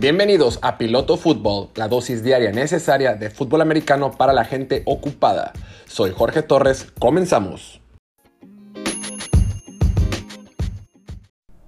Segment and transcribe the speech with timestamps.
[0.00, 5.52] Bienvenidos a Piloto Fútbol, la dosis diaria necesaria de fútbol americano para la gente ocupada.
[5.84, 7.82] Soy Jorge Torres, comenzamos.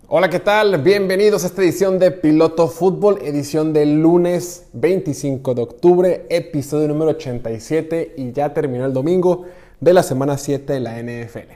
[0.09, 0.79] Hola, ¿qué tal?
[0.79, 7.10] Bienvenidos a esta edición de Piloto Fútbol, edición del lunes 25 de octubre, episodio número
[7.10, 9.45] 87 y ya terminó el domingo
[9.78, 11.52] de la semana 7 de la NFL.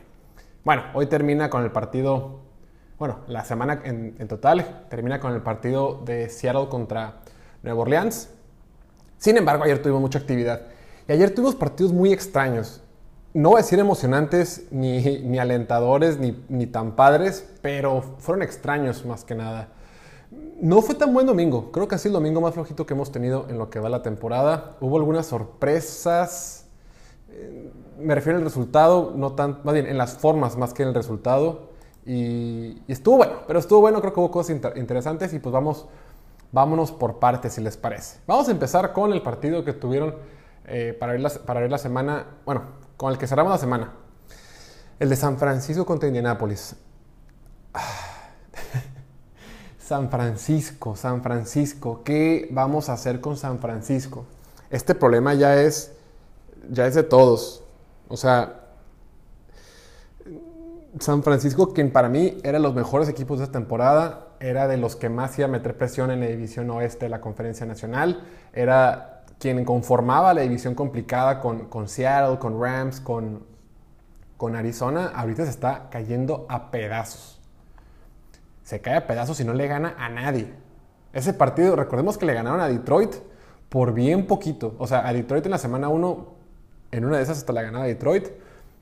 [0.62, 2.45] Bueno, hoy termina con el partido
[2.98, 7.16] bueno, la semana en, total termina con el partido de Seattle contra
[7.62, 8.30] Nueva Orleans.
[9.18, 10.62] Sin embargo, ayer tuvimos mucha actividad.
[11.06, 12.82] Y ayer tuvimos partidos muy extraños.
[13.34, 19.24] No voy a decir emocionantes, ni, alentadores, ni, ni, tan padres, pero fueron extraños más
[19.24, 19.68] que nada.
[20.60, 21.70] No fue tan buen domingo.
[21.72, 23.90] Creo que ha sido el domingo más flojito que hemos tenido en lo que va
[23.90, 24.76] la temporada.
[24.80, 26.64] Hubo algunas sorpresas.
[27.28, 30.88] Eh, me refiero al resultado, no tan, más bien en las formas más que en
[30.88, 31.75] el resultado.
[32.06, 35.86] Y, estuvo bueno, pero estuvo bueno, creo que hubo cosas interesantes y pues vamos,
[36.52, 38.20] vámonos por partes si les parece.
[38.26, 40.14] Vamos a empezar con el partido que tuvieron
[40.66, 42.62] eh, para, ver la, para la semana, bueno,
[42.96, 43.92] con el que cerramos la semana.
[44.98, 46.76] El de San Francisco contra Indianápolis.
[49.78, 54.24] San Francisco, San Francisco, ¿qué vamos a hacer con San Francisco?
[54.70, 55.92] Este problema ya es,
[56.70, 57.62] ya es de todos.
[58.08, 58.65] O sea,
[61.00, 64.76] San Francisco, quien para mí era de los mejores equipos de esta temporada, era de
[64.76, 68.22] los que más iba a meter presión en la división oeste de la Conferencia Nacional,
[68.52, 73.44] era quien conformaba la división complicada con, con Seattle, con Rams, con,
[74.36, 77.40] con Arizona, ahorita se está cayendo a pedazos.
[78.62, 80.52] Se cae a pedazos y no le gana a nadie.
[81.12, 83.14] Ese partido, recordemos que le ganaron a Detroit
[83.68, 84.74] por bien poquito.
[84.78, 86.34] O sea, a Detroit en la semana 1,
[86.92, 88.28] en una de esas hasta la ganaba Detroit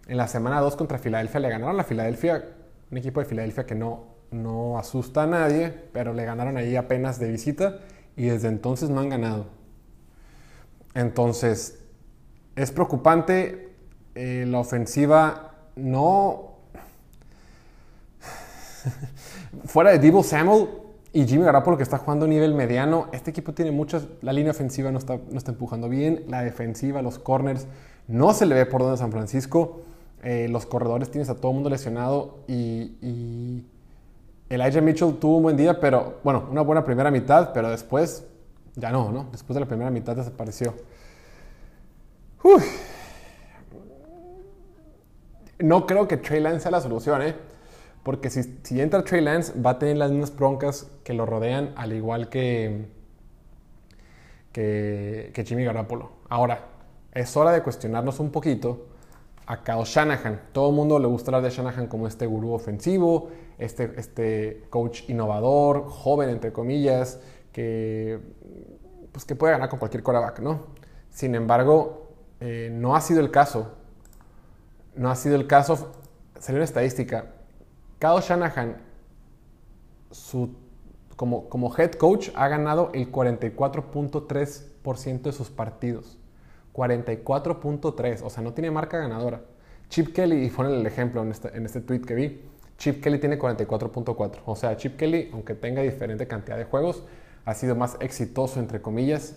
[0.07, 2.45] en la semana 2 contra Filadelfia le ganaron a Filadelfia,
[2.91, 7.19] un equipo de Filadelfia que no, no asusta a nadie, pero le ganaron ahí apenas
[7.19, 7.81] de visita
[8.17, 9.47] y desde entonces no han ganado.
[10.95, 11.79] Entonces,
[12.57, 13.73] es preocupante.
[14.15, 16.55] Eh, la ofensiva no.
[19.65, 20.69] Fuera de Debo Samuel
[21.13, 24.07] y Jimmy Garoppolo que está jugando a nivel mediano, este equipo tiene muchas.
[24.21, 27.67] La línea ofensiva no está, no está empujando bien, la defensiva, los corners,
[28.09, 29.83] no se le ve por donde San Francisco.
[30.25, 33.67] Eh, los corredores tienes a todo el mundo lesionado y, y
[34.49, 38.27] Elijah Mitchell tuvo un buen día, pero bueno, una buena primera mitad, pero después
[38.75, 39.29] ya no, ¿no?
[39.31, 40.75] Después de la primera mitad desapareció.
[45.59, 47.35] No creo que Trey Lance sea la solución, ¿eh?
[48.03, 51.93] Porque si, entra Trey Lance, va a tener las mismas broncas que lo rodean, al
[51.93, 52.87] igual que,
[54.53, 56.13] que, que Jimmy Garoppolo.
[56.29, 56.67] Ahora,
[57.13, 58.94] es hora de cuestionarnos un poquito
[59.47, 60.41] a Kyle Shanahan.
[60.53, 65.09] Todo el mundo le gusta hablar de Shanahan como este gurú ofensivo, este, este coach
[65.09, 67.21] innovador, joven entre comillas,
[67.53, 68.21] que,
[69.13, 70.67] pues, que puede ganar con cualquier quarterback, ¿no?
[71.11, 72.09] Sin embargo,
[72.41, 73.73] eh, no ha sido el caso.
[74.97, 75.93] No ha sido el caso.
[76.39, 77.33] Salió una estadística.
[77.99, 78.79] Kyle Shanahan,
[81.17, 86.19] como, como head coach, ha ganado el 44.3% de sus partidos.
[86.75, 89.43] 44.3, o sea, no tiene marca ganadora.
[89.89, 92.43] Chip Kelly, y pone el ejemplo en este, en este tweet que vi,
[92.79, 94.41] Chip Kelly tiene 44.4.
[94.45, 97.05] O sea, Chip Kelly, aunque tenga diferente cantidad de juegos,
[97.45, 99.37] ha sido más exitoso, entre comillas,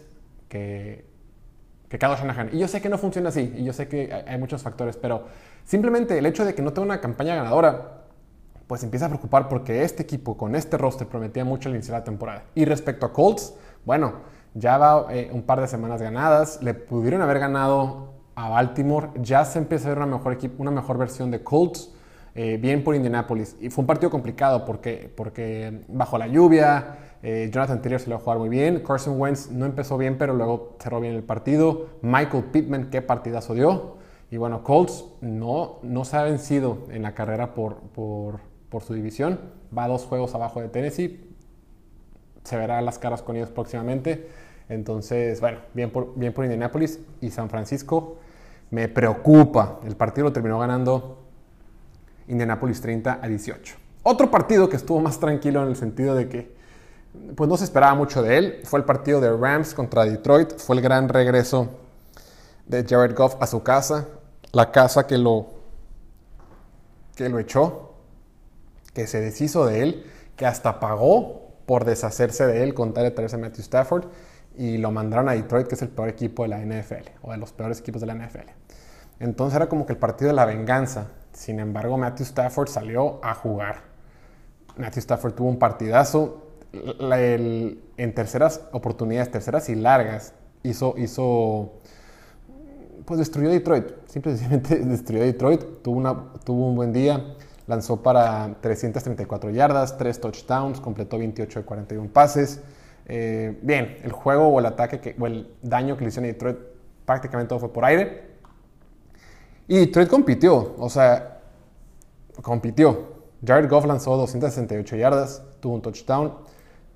[0.49, 1.05] que,
[1.89, 2.49] que Kyle Shanahan.
[2.53, 5.25] Y yo sé que no funciona así, y yo sé que hay muchos factores, pero
[5.63, 8.05] simplemente el hecho de que no tenga una campaña ganadora,
[8.65, 12.03] pues empieza a preocupar porque este equipo con este roster prometía mucho al iniciar la
[12.03, 12.45] temporada.
[12.55, 13.53] Y respecto a Colts,
[13.85, 14.13] bueno,
[14.53, 19.44] ya va eh, un par de semanas ganadas, le pudieron haber ganado a Baltimore, ya
[19.46, 21.91] se empieza a ver una mejor, equipo, una mejor versión de Colts,
[22.35, 23.56] eh, bien por Indianapolis.
[23.59, 28.16] Y fue un partido complicado porque, porque bajo la lluvia, eh, Jonathan Taylor se lo
[28.16, 31.24] va a jugar muy bien, Carson Wentz no empezó bien, pero luego cerró bien el
[31.24, 33.97] partido, Michael Pittman, qué partidazo dio.
[34.29, 38.40] Y bueno, Colts no, no se ha vencido en la carrera por, por,
[38.70, 39.40] por su división,
[39.76, 41.27] va dos juegos abajo de Tennessee,
[42.47, 44.29] se verá las caras con ellos próximamente.
[44.70, 46.46] Entonces, bueno, bien por, bien por
[47.22, 48.20] y San Francisco.
[48.72, 49.79] Me preocupa.
[49.85, 51.17] El partido lo terminó ganando
[52.29, 53.76] Indianapolis 30 a 18.
[54.03, 56.55] Otro partido que estuvo más tranquilo en el sentido de que
[57.35, 60.58] pues no se esperaba mucho de él fue el partido de Rams contra Detroit.
[60.58, 61.67] Fue el gran regreso
[62.66, 64.08] de Jared Goff a su casa,
[64.53, 65.47] la casa que lo
[67.16, 67.96] que lo echó,
[68.93, 70.05] que se deshizo de él,
[70.38, 74.05] que hasta pagó por deshacerse de él con tal de traerse a Matthew Stafford
[74.58, 77.37] y lo mandaron a Detroit, que es el peor equipo de la NFL, o de
[77.37, 78.49] los peores equipos de la NFL.
[79.19, 81.09] Entonces era como que el partido de la venganza.
[81.34, 83.81] Sin embargo, Matthew Stafford salió a jugar.
[84.78, 86.43] Matthew Stafford tuvo un partidazo.
[86.72, 90.34] en terceras oportunidades, terceras y largas,
[90.64, 91.73] hizo, hizo
[93.05, 93.85] pues destruyó Detroit.
[94.08, 95.81] Simplemente destruyó Detroit.
[95.84, 97.35] Tuvo, una, tuvo un buen día.
[97.67, 102.61] Lanzó para 334 yardas, 3 touchdowns, completó 28 de 41 pases.
[103.05, 106.34] Eh, bien, el juego o el ataque que, o el daño que le hicieron a
[106.34, 106.58] Detroit
[107.05, 108.37] prácticamente todo fue por aire.
[109.67, 111.41] Y Detroit compitió, o sea,
[112.41, 113.17] compitió.
[113.46, 116.34] Jared Goff lanzó 268 yardas, tuvo un touchdown,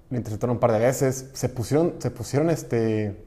[0.09, 3.25] le interceptaron un par de veces, se pusieron, se pusieron este,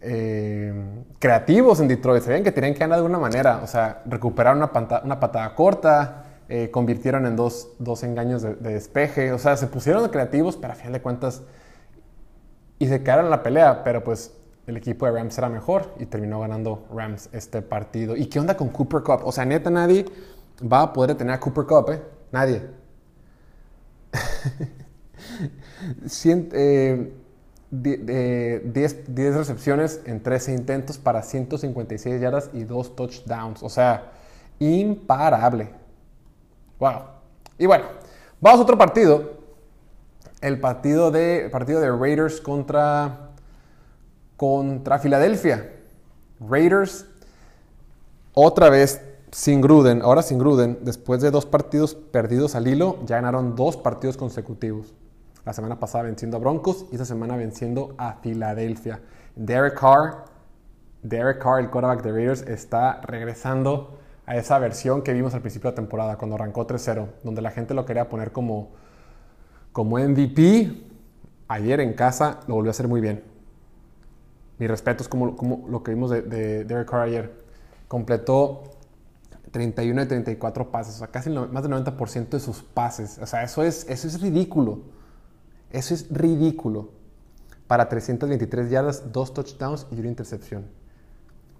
[0.00, 0.72] eh,
[1.18, 4.70] creativos en Detroit, sabían que tenían que ganar de alguna manera, o sea, recuperaron una,
[5.04, 10.08] una patada corta, eh, convirtieron en dos, dos engaños de, despeje, o sea, se pusieron
[10.08, 11.42] creativos, pero a final de cuentas,
[12.78, 14.34] y se quedaron en la pelea, pero pues
[14.66, 18.16] el equipo de Rams era mejor y terminó ganando Rams este partido.
[18.16, 19.20] ¿Y qué onda con Cooper Cup?
[19.24, 20.06] O sea, neta, nadie
[20.60, 22.02] va a poder detener a Cooper Cup, ¿eh?
[22.32, 22.62] Nadie.
[27.70, 33.62] 10 eh, recepciones en 13 intentos para 156 yardas y 2 touchdowns.
[33.62, 34.12] O sea,
[34.58, 35.70] imparable.
[36.78, 37.02] Wow.
[37.58, 37.84] Y bueno,
[38.40, 39.38] vamos a otro partido.
[40.40, 43.30] El partido de, partido de Raiders contra,
[44.36, 45.72] contra Filadelfia.
[46.40, 47.06] Raiders,
[48.32, 53.16] otra vez sin Gruden, ahora sin Gruden, después de dos partidos perdidos al hilo, ya
[53.16, 54.94] ganaron dos partidos consecutivos.
[55.44, 59.00] La semana pasada venciendo a Broncos y esta semana venciendo a Filadelfia.
[59.36, 60.24] Derek Carr,
[61.02, 65.70] Derek Carr, el quarterback de Raiders, está regresando a esa versión que vimos al principio
[65.70, 68.70] de la temporada, cuando arrancó 3-0, donde la gente lo quería poner como,
[69.72, 70.86] como MVP.
[71.48, 73.24] Ayer en casa lo volvió a hacer muy bien.
[74.58, 77.32] Mi respeto es como, como lo que vimos de, de Derek Carr ayer.
[77.88, 78.70] Completó
[79.50, 83.18] 31 de 34 pases, o sea, casi más del 90% de sus pases.
[83.18, 84.80] O sea, eso es, eso es ridículo.
[85.70, 86.90] Eso es ridículo.
[87.66, 90.66] Para 323 yardas, dos touchdowns y una intercepción.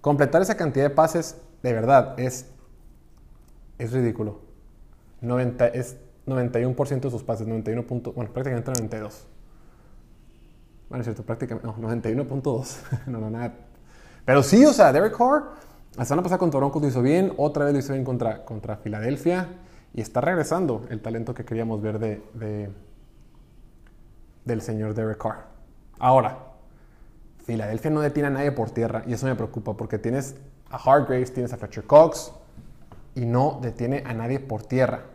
[0.01, 2.47] Completar esa cantidad de pases, de verdad, es,
[3.77, 4.39] es ridículo.
[5.21, 5.97] 90, es
[6.27, 7.85] 91% de sus pases, 91.
[8.13, 9.25] bueno, prácticamente 92.
[10.89, 12.77] Bueno, es cierto, prácticamente, no, 91.2.
[13.07, 13.53] no, no, nada.
[14.25, 17.65] Pero sí, o sea, Derek Carr la semana pasada contra Broncos lo hizo bien, otra
[17.65, 19.49] vez lo hizo bien contra, contra Filadelfia
[19.93, 22.71] y está regresando el talento que queríamos ver de,
[24.45, 25.45] del señor Derek Carr.
[25.99, 26.37] Ahora,
[27.45, 30.35] Filadelfia no detiene a nadie por tierra y eso me preocupa porque tienes
[30.69, 32.31] a Hargraves, tienes a Fletcher Cox
[33.15, 35.05] y no detiene a nadie por tierra.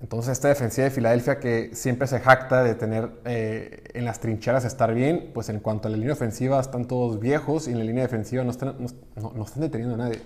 [0.00, 4.64] Entonces esta defensiva de Filadelfia que siempre se jacta de tener eh, en las trincheras
[4.64, 7.84] estar bien, pues en cuanto a la línea ofensiva están todos viejos y en la
[7.84, 8.76] línea defensiva no están,
[9.16, 10.22] no, están deteniendo a nadie.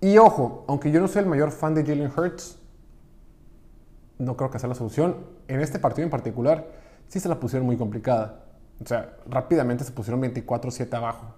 [0.00, 2.57] Y ojo, aunque yo no soy el mayor fan de Jalen Hurts,
[4.18, 5.16] no creo que sea la solución.
[5.48, 6.66] En este partido en particular,
[7.08, 8.40] sí se la pusieron muy complicada.
[8.82, 11.34] O sea, rápidamente se pusieron 24-7 abajo.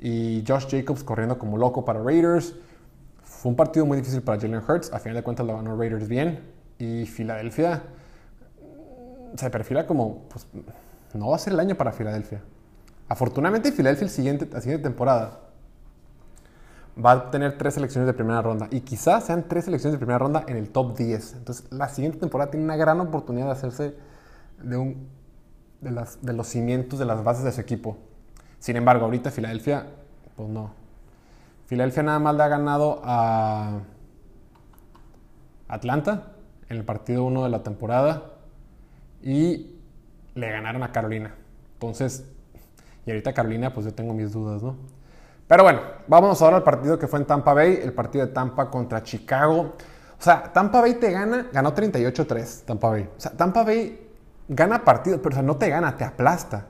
[0.00, 2.54] Y Josh Jacobs corriendo como loco para Raiders.
[3.22, 4.92] Fue un partido muy difícil para Jalen Hurts.
[4.92, 6.40] A final de cuentas lo ganó Raiders bien.
[6.78, 7.82] Y Filadelfia
[9.36, 10.46] se perfila como, pues,
[11.14, 12.42] no va a ser el año para Filadelfia.
[13.08, 15.47] Afortunadamente Filadelfia el siguiente, la siguiente temporada
[17.02, 18.68] va a tener tres selecciones de primera ronda.
[18.70, 21.34] Y quizás sean tres selecciones de primera ronda en el top 10.
[21.34, 23.94] Entonces la siguiente temporada tiene una gran oportunidad de hacerse
[24.62, 25.08] de, un,
[25.80, 27.98] de, de los cimientos, de las bases de su equipo.
[28.58, 29.86] Sin embargo, ahorita Filadelfia,
[30.36, 30.72] pues no.
[31.66, 33.80] Filadelfia nada más le ha ganado a
[35.68, 36.32] Atlanta
[36.68, 38.32] en el partido 1 de la temporada
[39.22, 39.76] y
[40.34, 41.34] le ganaron a Carolina.
[41.74, 42.24] Entonces,
[43.06, 44.76] y ahorita Carolina, pues yo tengo mis dudas, ¿no?
[45.48, 48.70] Pero bueno, vámonos ahora al partido que fue en Tampa Bay, el partido de Tampa
[48.70, 49.74] contra Chicago.
[50.18, 53.08] O sea, Tampa Bay te gana, ganó 38-3, Tampa Bay.
[53.16, 54.08] O sea, Tampa Bay
[54.46, 56.66] gana partidos, pero o sea, no te gana, te aplasta.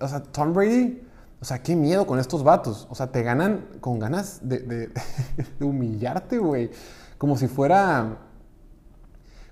[0.00, 1.02] O sea, Tom Brady
[1.42, 2.86] o sea, qué miedo con estos vatos.
[2.88, 4.92] O sea, te ganan con ganas de,
[5.60, 6.70] humillarte, güey.
[7.18, 8.18] Como si fuera.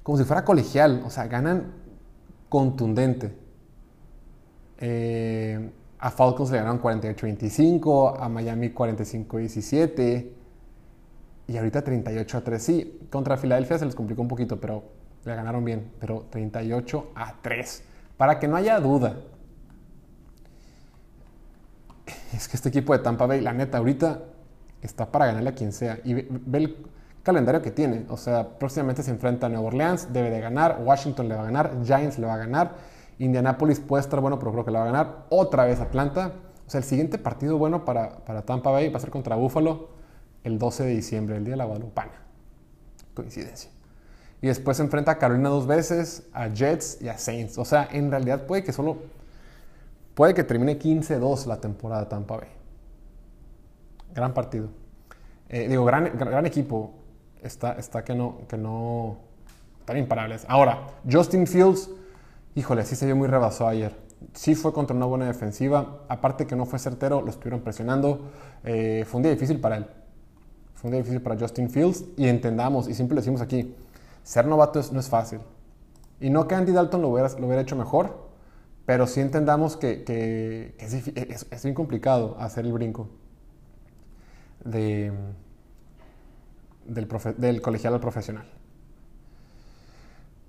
[0.04, 1.02] Como si fuera colegial.
[1.04, 1.72] O sea, ganan
[2.48, 3.36] contundente.
[4.78, 10.30] Eh, a Falcons le ganaron 48-25, a Miami 45-17
[11.46, 12.62] y ahorita 38 3.
[12.62, 14.82] Sí, contra Filadelfia se les complicó un poquito, pero
[15.24, 17.82] le ganaron bien, pero 38 a 3.
[18.16, 19.16] Para que no haya duda,
[22.32, 24.22] es que este equipo de Tampa Bay, la neta, ahorita
[24.80, 25.98] está para ganarle a quien sea.
[26.04, 26.76] Y ve, el
[27.22, 28.06] calendario que tiene.
[28.08, 30.80] O sea, próximamente se enfrenta a Nueva Orleans, debe de ganar.
[30.82, 31.76] Washington le va a ganar.
[31.84, 32.76] Giants le va a ganar.
[33.20, 35.26] Indianapolis puede estar bueno, pero creo que le va a ganar.
[35.28, 36.32] Otra vez Atlanta.
[36.66, 39.90] O sea, el siguiente partido bueno para, para Tampa Bay va a ser contra Buffalo
[40.42, 42.12] el 12 de diciembre, el día de la Guadalupana.
[43.14, 43.70] Coincidencia.
[44.40, 47.58] Y después se enfrenta a Carolina dos veces, a Jets y a Saints.
[47.58, 48.96] O sea, en realidad puede que solo.
[50.14, 52.48] Puede que termine 15-2 la temporada Tampa Bay.
[54.14, 54.68] Gran partido.
[55.50, 56.94] Eh, digo, gran, gran, equipo.
[57.42, 58.38] Está, está que no.
[58.48, 59.18] Que no
[59.80, 60.46] están imparables.
[60.48, 61.90] Ahora, Justin Fields.
[62.60, 63.96] Híjole, sí se vio muy rebasado ayer.
[64.34, 66.02] Sí fue contra una buena defensiva.
[66.08, 68.30] Aparte que no fue certero, lo estuvieron presionando.
[68.64, 69.86] Eh, fue un día difícil para él.
[70.74, 72.04] Fue un día difícil para Justin Fields.
[72.18, 73.74] Y entendamos, y siempre lo decimos aquí
[74.22, 75.40] ser novato no es fácil.
[76.20, 78.28] Y no que Andy Dalton lo hubiera, hecho mejor,
[78.84, 83.08] pero sí entendamos que, es, es, bien complicado hacer el brinco
[84.66, 85.12] de,
[86.84, 88.44] del, del, colegial al profesional.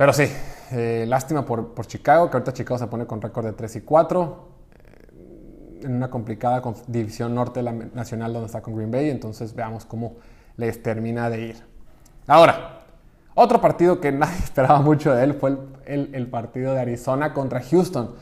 [0.01, 0.23] Pero sí,
[0.71, 3.81] eh, lástima por, por, Chicago, que ahorita Chicago se pone con récord de 3 y
[3.81, 9.11] 4, eh, en una complicada división norte de la nacional donde está con Green Bay,
[9.11, 10.15] entonces veamos cómo
[10.57, 11.55] les termina de ir.
[12.25, 12.79] Ahora,
[13.35, 15.55] otro partido que nadie esperaba mucho de él fue
[15.85, 18.15] el, partido de Arizona contra Houston.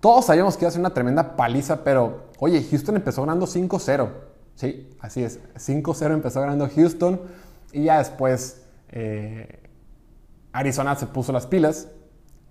[0.00, 4.08] Todos sabíamos que iba a ser una tremenda paliza, pero oye, Houston empezó ganando 5-0.
[4.54, 5.40] Sí, así es.
[5.56, 7.20] 5-0 empezó ganando Houston
[7.70, 9.67] y ya después eh,
[10.52, 11.88] Arizona se puso las pilas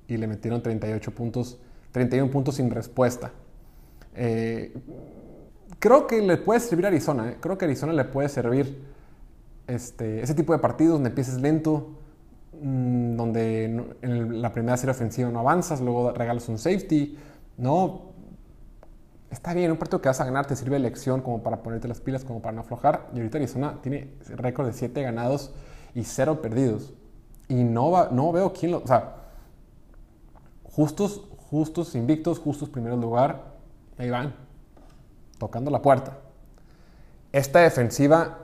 [0.08, 1.60] y le metieron 38 puntos,
[1.92, 3.32] 31 puntos sin respuesta.
[4.16, 4.74] Eh,
[5.80, 7.32] creo que le puede servir a Arizona.
[7.32, 7.38] ¿eh?
[7.40, 8.84] Creo que Arizona le puede servir
[9.68, 11.98] este, ese tipo de partidos donde empieces lento,
[12.62, 13.66] Mm, donde
[14.02, 17.18] en la primera serie ofensiva no avanzas, luego regalas un safety,
[17.58, 18.14] no.
[19.30, 21.88] Está bien, un partido que vas a ganar te sirve de lección como para ponerte
[21.88, 23.10] las pilas, como para no aflojar.
[23.14, 25.54] Y ahorita Arizona tiene récord de 7 ganados
[25.94, 26.94] y 0 perdidos.
[27.48, 28.80] Y no, va, no veo quién lo.
[28.80, 29.16] O sea,
[30.64, 33.56] justos, justos, invictos, justos primer lugar.
[33.98, 34.34] Ahí van,
[35.38, 36.18] tocando la puerta.
[37.32, 38.40] Esta defensiva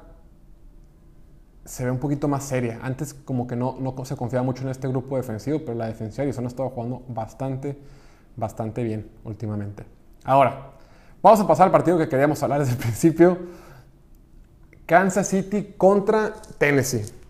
[1.65, 2.79] se ve un poquito más seria.
[2.81, 6.23] Antes como que no, no se confiaba mucho en este grupo defensivo, pero la defensiva
[6.23, 7.77] de Arizona ha estado jugando bastante,
[8.35, 9.85] bastante bien últimamente.
[10.23, 10.71] Ahora,
[11.21, 13.37] vamos a pasar al partido que queríamos hablar desde el principio.
[14.85, 17.22] Kansas City contra Tennessee.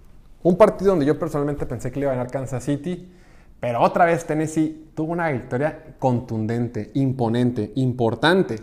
[0.43, 3.12] Un partido donde yo personalmente pensé que le iba a ganar Kansas City,
[3.59, 8.57] pero otra vez Tennessee tuvo una victoria contundente, imponente, importante,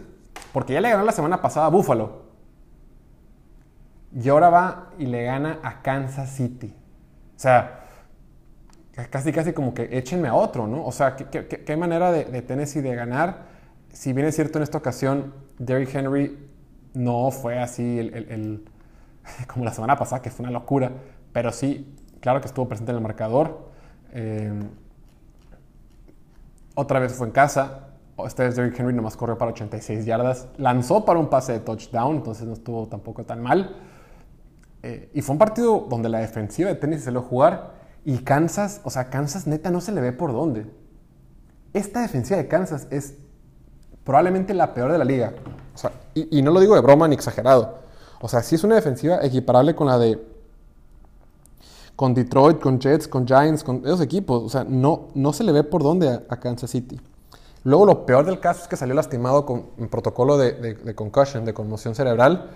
[0.52, 2.28] porque ya le ganó la semana pasada a Buffalo.
[4.14, 6.74] Y ahora va y le gana a Kansas City.
[7.36, 7.84] O sea,
[9.08, 10.84] casi casi como que échenme a otro, ¿no?
[10.84, 13.46] O sea, ¿qué, manera de, de, Tennessee de ganar?
[13.92, 16.50] Si bien es cierto en esta ocasión, Derrick Henry
[16.94, 18.64] no fue así el,
[19.46, 20.92] como la semana pasada, que fue una locura,
[21.32, 23.70] pero sí, claro que estuvo presente en el marcador.
[24.12, 24.52] Eh,
[26.74, 27.88] otra vez fue en casa.
[28.26, 30.48] Esta vez Derrick Henry nomás corrió para 86 yardas.
[30.58, 33.76] Lanzó para un pase de touchdown, entonces no estuvo tampoco tan mal.
[34.82, 38.80] Eh, y fue un partido donde la defensiva de tenis se lo jugar y Kansas,
[38.84, 40.66] o sea, Kansas neta no se le ve por dónde.
[41.72, 43.14] Esta defensiva de Kansas es
[44.04, 45.34] probablemente la peor de la liga.
[45.74, 47.78] O sea, y, no lo digo de broma ni exagerado.
[48.20, 50.18] O sea, sí es una defensiva equiparable con la de.
[52.00, 54.42] Con Detroit, con Jets, con Giants, con esos equipos.
[54.42, 56.98] O sea, no, no se le ve por dónde a, Kansas City.
[57.62, 61.44] Luego, lo peor del caso es que salió lastimado con un protocolo de, de concussion,
[61.44, 62.52] de conmoción cerebral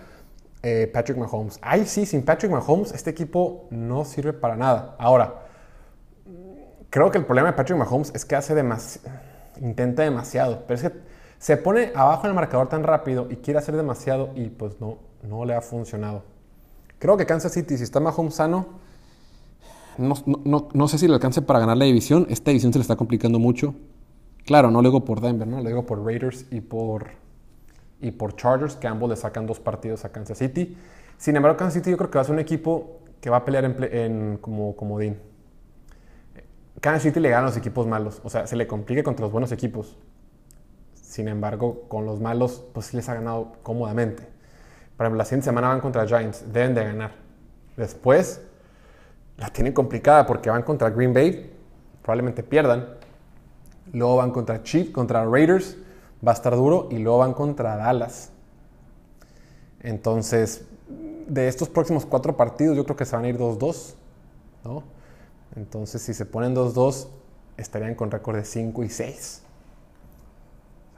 [0.62, 1.58] eh, Patrick Mahomes.
[1.60, 4.96] Ay, sí, sin Patrick Mahomes este equipo no sirve para nada.
[4.98, 5.42] Ahora,
[6.88, 9.10] creo que el problema de Patrick Mahomes es que hace demasiado,
[9.60, 10.98] intenta demasiado, pero es que
[11.36, 14.96] se pone abajo en el marcador tan rápido y quiere hacer demasiado y pues no,
[15.22, 16.22] no le ha funcionado.
[16.98, 18.83] Creo que Kansas City, si está Mahomes sano,
[19.98, 22.26] no, no, sé si le alcance para ganar la división.
[22.30, 23.74] Esta división se le está complicando mucho.
[24.44, 25.60] Claro, no lo digo por Denver, ¿no?
[25.60, 27.24] Lo digo por Raiders y por
[28.00, 30.76] y por Chargers, que ambos le sacan dos partidos a Kansas City.
[31.16, 33.44] Sin embargo, Kansas City yo creo que va a ser un equipo que va a
[33.44, 35.18] pelear en, como comodín.
[36.80, 39.52] Kansas City le gana los equipos malos, o sea, se le complica contra los buenos
[39.52, 39.96] equipos.
[40.94, 44.26] Sin embargo, con los malos, pues sí les ha ganado cómodamente.
[44.96, 47.12] Por ejemplo, la siguiente semana van contra Giants, deben de ganar.
[47.76, 48.42] Después,
[49.36, 51.52] la tienen complicada porque van contra Green Bay,
[52.02, 52.86] probablemente pierdan.
[53.92, 55.76] Luego van contra Chiefs, contra Raiders,
[56.26, 58.30] va a estar duro y luego van contra Dallas.
[59.80, 60.64] Entonces,
[61.28, 63.94] de estos próximos cuatro partidos, yo creo que se van a ir 2-2,
[64.64, 64.82] ¿no?
[65.56, 67.08] Entonces, si se ponen 2-2,
[67.56, 69.42] estarían con récord de 5 y 6.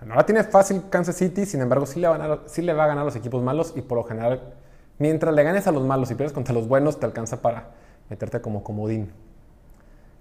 [0.07, 2.85] no la tiene fácil Kansas City, sin embargo, sí le, va a sí le va
[2.85, 4.55] a ganar a los equipos malos y por lo general,
[4.99, 7.71] mientras le ganes a los malos y pierdes contra los buenos, te alcanza para
[8.11, 9.11] meterte como comodín.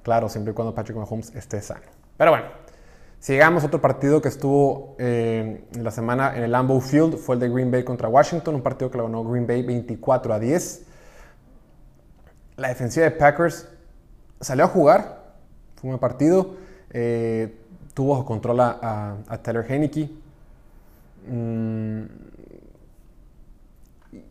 [0.03, 1.81] Claro, siempre y cuando Patrick Mahomes esté sano.
[2.17, 2.45] Pero bueno,
[3.25, 7.39] Sigamos, otro partido que estuvo eh, en la semana en el Lambeau Field fue el
[7.39, 10.85] de Green Bay contra Washington, un partido que lo ganó Green Bay 24 a 10.
[12.57, 13.67] La defensiva de Packers
[14.39, 15.23] salió a jugar,
[15.73, 16.55] fue un buen partido,
[16.91, 17.57] eh,
[17.95, 19.65] tuvo control a, a, Taylor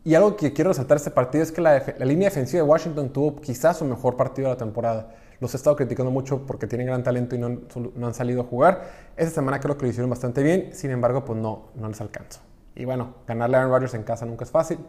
[0.03, 3.35] y algo que quiero resaltar este partido es que la, línea defensiva de Washington tuvo
[3.37, 5.15] quizás su mejor partido de la temporada.
[5.39, 8.83] Los he estado criticando mucho porque tienen gran talento y no, han salido a jugar.
[9.17, 12.41] Esta semana creo que lo hicieron bastante bien, sin embargo, pues no, no les alcanzó.
[12.75, 14.79] Y bueno, ganarle a Aaron Rodgers en casa nunca es fácil.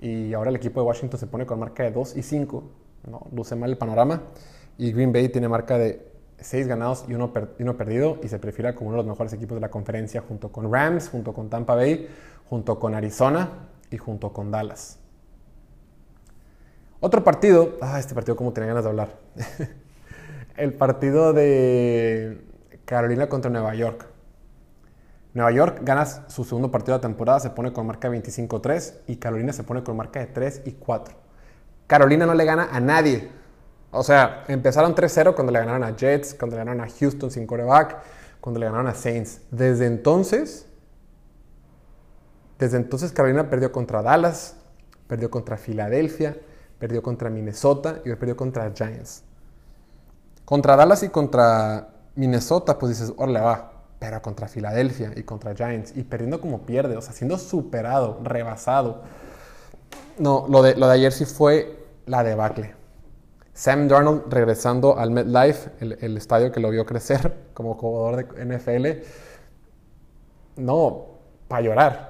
[0.00, 2.64] Y ahora el equipo de Washington se pone con marca de 2 y 5.
[3.08, 3.26] ¿no?
[3.32, 4.22] Luce mal el panorama.
[4.78, 8.74] Y Green Bay tiene marca de 6 ganados y uno, uno perdido y se prefiere
[8.74, 11.74] como uno de los mejores equipos de la conferencia junto con Rams, junto con Tampa
[11.74, 12.08] Bay,
[12.48, 14.98] junto con Arizona y junto con Dallas.
[17.00, 19.08] Otro partido, ah, este partido como tenía ganas de hablar.
[20.56, 22.44] el partido de
[22.84, 24.06] Carolina contra Nueva York.
[25.32, 29.16] Nueva York gana su segundo partido de la temporada, se pone con marca 25-3 y
[29.16, 31.14] Carolina se pone con marca de 3 y 4.
[31.86, 33.30] Carolina no le gana a nadie.
[33.92, 37.46] O sea, empezaron 3-0 cuando le ganaron a Jets, cuando le ganaron a Houston sin
[37.46, 37.96] coreback,
[38.40, 39.40] cuando le ganaron a Saints.
[39.50, 40.66] Desde entonces,
[42.60, 44.54] desde entonces Carolina perdió contra Dallas,
[45.06, 46.36] perdió contra Filadelfia,
[46.78, 49.22] perdió contra Minnesota y perdió contra Giants.
[50.44, 53.72] Contra Dallas y contra Minnesota, pues dices, órale, va.
[53.98, 59.02] Pero contra Filadelfia y contra Giants y perdiendo como pierde, o sea, siendo superado, rebasado.
[60.18, 62.74] No, lo de, lo de ayer sí fue la debacle.
[63.54, 68.44] Sam Darnold regresando al MetLife, el, el estadio que lo vio crecer como jugador de
[68.44, 69.02] NFL.
[70.56, 71.06] No,
[71.48, 72.09] para llorar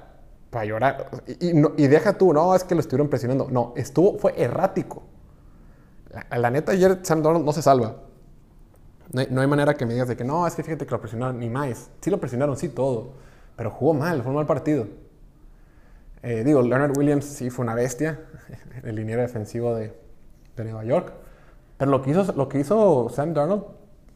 [0.51, 1.09] para llorar.
[1.39, 3.47] Y, deja tú, no, es que lo estuvieron presionando.
[3.49, 5.01] No, estuvo, fue errático.
[6.29, 7.95] La, neta, ayer Sam Donald no se salva.
[9.13, 11.39] No hay, manera que me digas de que no, es que fíjate que lo presionaron,
[11.39, 11.89] ni más.
[12.01, 13.13] Sí lo presionaron, sí, todo.
[13.55, 14.87] Pero jugó mal, fue un mal partido.
[16.21, 18.19] Eh, digo, Leonard Williams sí fue una bestia,
[18.83, 19.93] el liniero defensivo de,
[20.55, 21.13] de, Nueva York.
[21.77, 23.63] Pero lo que, hizo, lo que hizo Sam Darnold,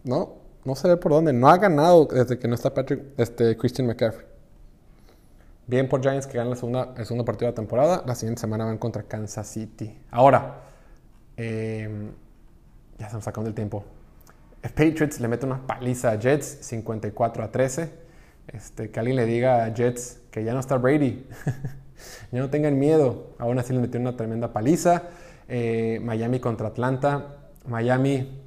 [0.04, 1.34] no, no se ve por dónde.
[1.34, 4.35] No ha ganado desde que no está Patrick, este, Christian McCaffrey.
[5.68, 8.04] Bien por Giants que ganan la segunda, el segundo partido de la temporada.
[8.06, 9.98] La siguiente semana van contra Kansas City.
[10.12, 10.62] Ahora,
[11.38, 12.12] em,
[13.00, 13.84] ya estamos sacando el tiempo.
[14.62, 17.90] Patriots le mete una paliza a Jets, 54 a 13.
[18.48, 21.26] Este, que alguien le diga a Jets que ya no está Brady.
[22.32, 23.36] ya no tengan miedo.
[23.40, 25.04] Aún así le metieron una tremenda paliza.
[25.48, 27.38] Eh, Miami contra Atlanta.
[27.68, 28.40] Miami,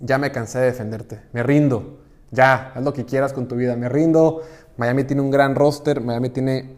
[0.00, 1.20] ya me cansé de defenderte.
[1.32, 2.00] Me rindo.
[2.30, 3.76] Ya, haz lo que quieras con tu vida.
[3.76, 4.42] Me rindo.
[4.78, 6.76] Miami tiene un gran roster, Miami tiene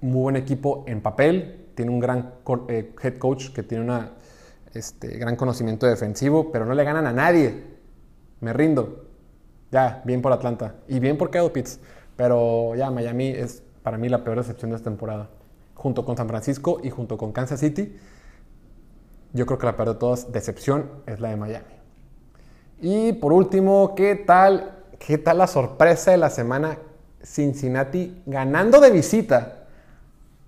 [0.00, 2.34] muy buen equipo en papel, tiene un gran
[2.68, 4.08] eh, head coach que tiene un
[4.74, 7.62] este, gran conocimiento defensivo, pero no le ganan a nadie.
[8.40, 9.04] Me rindo.
[9.70, 11.78] Ya, bien por Atlanta y bien por Kyle Pitts,
[12.16, 15.30] pero ya Miami es para mí la peor decepción de esta temporada.
[15.76, 17.96] Junto con San Francisco y junto con Kansas City,
[19.32, 21.74] yo creo que la peor de todas decepción es la de Miami.
[22.80, 26.78] Y por último, ¿qué tal ¿Qué tal la sorpresa de la semana?
[27.24, 29.64] Cincinnati ganando de visita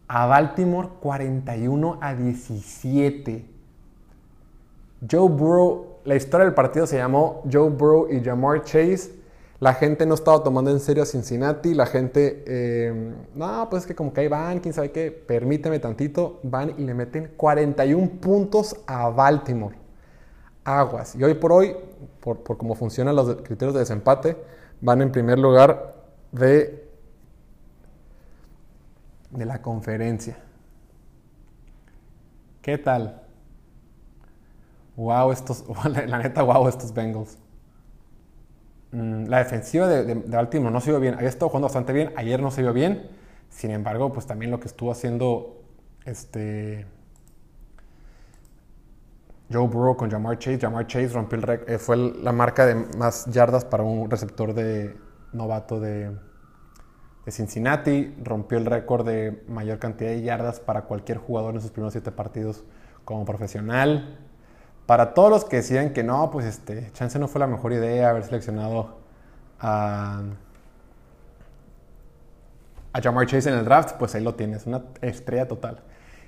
[0.07, 3.45] a Baltimore 41 a 17.
[5.11, 9.11] Joe Burrow, la historia del partido se llamó Joe Burrow y Jamar Chase.
[9.59, 11.75] La gente no estaba tomando en serio a Cincinnati.
[11.75, 15.11] La gente, eh, no, pues es que como que ahí van, quién sabe qué.
[15.11, 16.39] Permíteme tantito.
[16.45, 19.84] Van y le meten 41 puntos a Baltimore
[20.65, 21.15] aguas.
[21.15, 21.77] Y hoy por hoy,
[22.21, 24.37] por, cómo funcionan los criterios de desempate,
[24.81, 25.95] van en primer lugar
[26.33, 26.89] de,
[29.31, 30.39] de la conferencia.
[32.63, 33.23] ¿Qué tal?
[34.97, 35.65] Wow, estos,
[36.07, 37.39] la, neta, wow, estos Bengals.
[38.93, 41.15] Mm, la defensiva de, de, no se vio bien.
[41.15, 42.13] Había estado jugando bastante bien.
[42.17, 43.11] Ayer no se vio bien.
[43.51, 45.63] Sin embargo, pues también lo que estuvo haciendo
[46.05, 46.87] este,
[49.53, 50.59] Joe Burrow con Jamar Chase.
[50.59, 54.97] Jamar Chase rompió el eh, fue la marca de más yardas para un receptor de
[55.33, 56.17] novato de,
[57.29, 58.15] Cincinnati.
[58.23, 62.11] Rompió el récord de mayor cantidad de yardas para cualquier jugador en sus primeros siete
[62.11, 62.65] partidos
[63.05, 64.19] como profesional.
[64.87, 68.11] Para todos los que decían que no, pues este, chance no fue la mejor idea
[68.11, 68.99] haber seleccionado
[69.59, 70.23] a,
[72.93, 75.81] a Jamar Chase en el draft, pues ahí lo tienes, una estrella total.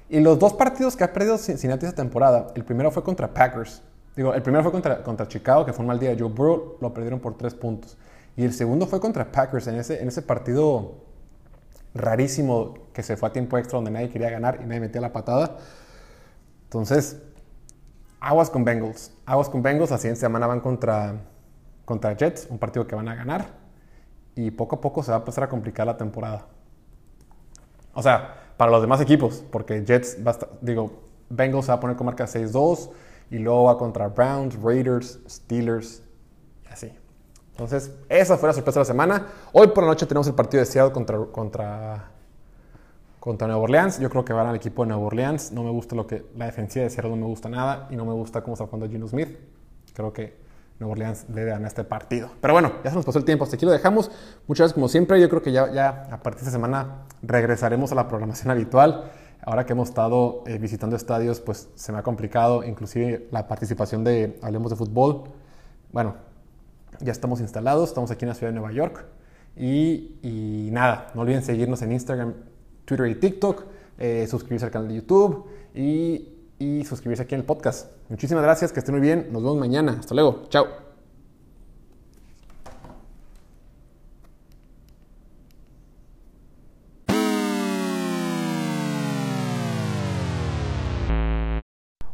[0.09, 3.83] Y los dos partidos que ha perdido Cincinnati esta temporada, el primero fue contra Packers.
[4.14, 6.95] Digo, el primero fue contra, contra Chicago, que fue un mal día Joe Burrow, lo
[6.95, 7.99] perdieron por tres puntos.
[8.37, 11.07] Y el segundo fue contra Packers, en ese, en ese partido
[11.95, 15.12] rarísimo que se fue a tiempo extra donde nadie quería ganar y nadie metía la
[15.12, 15.57] patada.
[16.64, 17.21] Entonces,
[18.21, 19.12] aguas con Bengals.
[19.25, 21.14] Aguas con Bengals, así en semana van contra,
[21.85, 23.47] contra Jets, un partido que van a ganar.
[24.35, 26.47] Y poco a poco se va a empezar a complicar la temporada.
[27.95, 30.90] O sea, para los demás equipos, porque Jets, va a digo,
[31.29, 32.90] Bengals va a poner con marca 6-2
[33.31, 36.03] y luego va contra Browns, Raiders, Steelers
[36.71, 36.92] así.
[37.51, 39.27] Entonces, esa fue la sorpresa de la semana.
[39.53, 42.11] Hoy por la noche tenemos el partido de Seattle contra, contra,
[43.19, 43.99] contra Nueva Orleans.
[43.99, 45.53] Yo creo que van al equipo de Nueva Orleans.
[45.53, 48.05] No me gusta lo que la defensiva de Seattle, no me gusta nada y no
[48.05, 49.38] me gusta cómo está jugando Gino Smith.
[49.95, 50.45] Creo que
[50.78, 52.30] Nueva Orleans le dan este partido.
[52.40, 54.10] Pero bueno, ya se nos pasó el tiempo, hasta aquí lo dejamos.
[54.46, 57.92] Muchas gracias como siempre, yo creo que ya, ya a partir de esta semana regresaremos
[57.92, 59.10] a la programación habitual.
[59.42, 64.04] Ahora que hemos estado eh, visitando estadios, pues se me ha complicado, inclusive la participación
[64.04, 65.24] de Hablemos de Fútbol.
[65.92, 66.16] Bueno,
[67.00, 69.04] ya estamos instalados, estamos aquí en la ciudad de Nueva York.
[69.56, 72.34] Y, nada, no olviden seguirnos en Instagram,
[72.84, 73.64] Twitter y TikTok,
[73.98, 77.95] eh, suscribirse al canal de YouTube y y suscribirse aquí en el podcast.
[78.09, 79.29] Muchísimas gracias, que estén muy bien.
[79.33, 79.97] Nos vemos mañana.
[79.99, 80.45] Hasta luego.
[80.49, 80.66] Chao.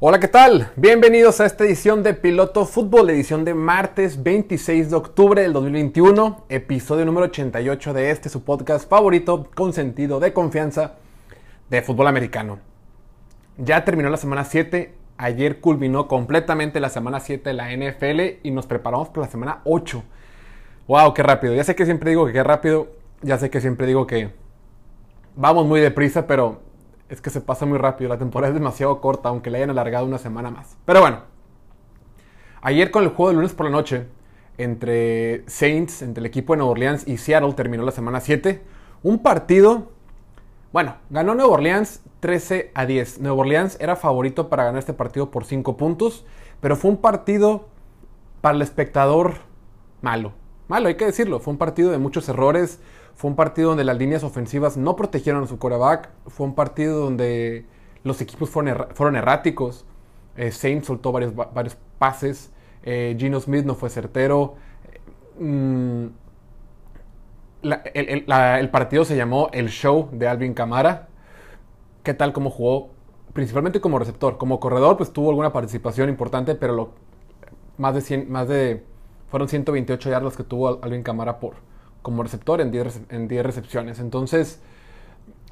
[0.04, 0.72] Hola, ¿qué tal?
[0.74, 6.46] Bienvenidos a esta edición de Piloto Fútbol, edición de martes 26 de octubre del 2021,
[6.48, 10.94] episodio número 88 de este su podcast favorito con sentido de confianza
[11.70, 12.58] de fútbol americano.
[13.58, 15.01] Ya terminó la semana 7.
[15.18, 19.60] Ayer culminó completamente la semana 7 de la NFL y nos preparamos para la semana
[19.64, 20.02] 8.
[20.88, 21.14] ¡Wow!
[21.14, 21.54] ¡Qué rápido!
[21.54, 22.88] Ya sé que siempre digo que qué rápido.
[23.22, 24.30] Ya sé que siempre digo que
[25.36, 26.60] vamos muy deprisa, pero
[27.08, 28.08] es que se pasa muy rápido.
[28.08, 30.76] La temporada es demasiado corta, aunque le hayan alargado una semana más.
[30.84, 31.20] Pero bueno,
[32.62, 34.06] ayer con el juego de lunes por la noche
[34.58, 38.62] entre Saints, entre el equipo de Nueva Orleans y Seattle, terminó la semana 7.
[39.02, 39.92] Un partido
[40.72, 43.20] bueno, ganó Nueva Orleans 13 a 10.
[43.20, 46.24] Nueva Orleans era favorito para ganar este partido por 5 puntos,
[46.60, 47.68] pero fue un partido
[48.40, 49.34] para el espectador
[50.00, 50.32] malo.
[50.68, 51.40] Malo, hay que decirlo.
[51.40, 52.80] Fue un partido de muchos errores.
[53.14, 56.08] Fue un partido donde las líneas ofensivas no protegieron a su quarterback.
[56.28, 57.66] Fue un partido donde
[58.04, 59.84] los equipos fueron, erráticos.
[60.36, 62.50] Eh, Saints soltó varios, pases.
[62.84, 64.54] Eh, Gino Smith no fue certero.
[67.62, 71.08] El, partido se llamó El Show de Alvin Camara.
[72.02, 72.90] ¿Qué tal como jugó?
[73.32, 74.36] Principalmente como receptor.
[74.36, 76.90] Como corredor, pues tuvo alguna participación importante, pero lo,
[77.78, 78.84] más, de 100, más de.
[79.28, 81.54] Fueron 128 yardas que tuvo Alvin Camara por,
[82.02, 83.98] como receptor en 10, en 10 recepciones.
[84.00, 84.60] Entonces,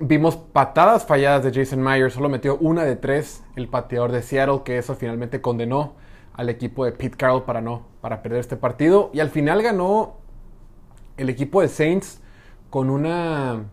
[0.00, 2.14] vimos patadas falladas de Jason Myers.
[2.14, 5.94] Solo metió una de tres el pateador de Seattle, que eso finalmente condenó
[6.34, 9.10] al equipo de Pete Carroll para no para perder este partido.
[9.12, 10.19] Y al final ganó
[11.20, 12.20] el equipo de Saints
[12.70, 13.64] con una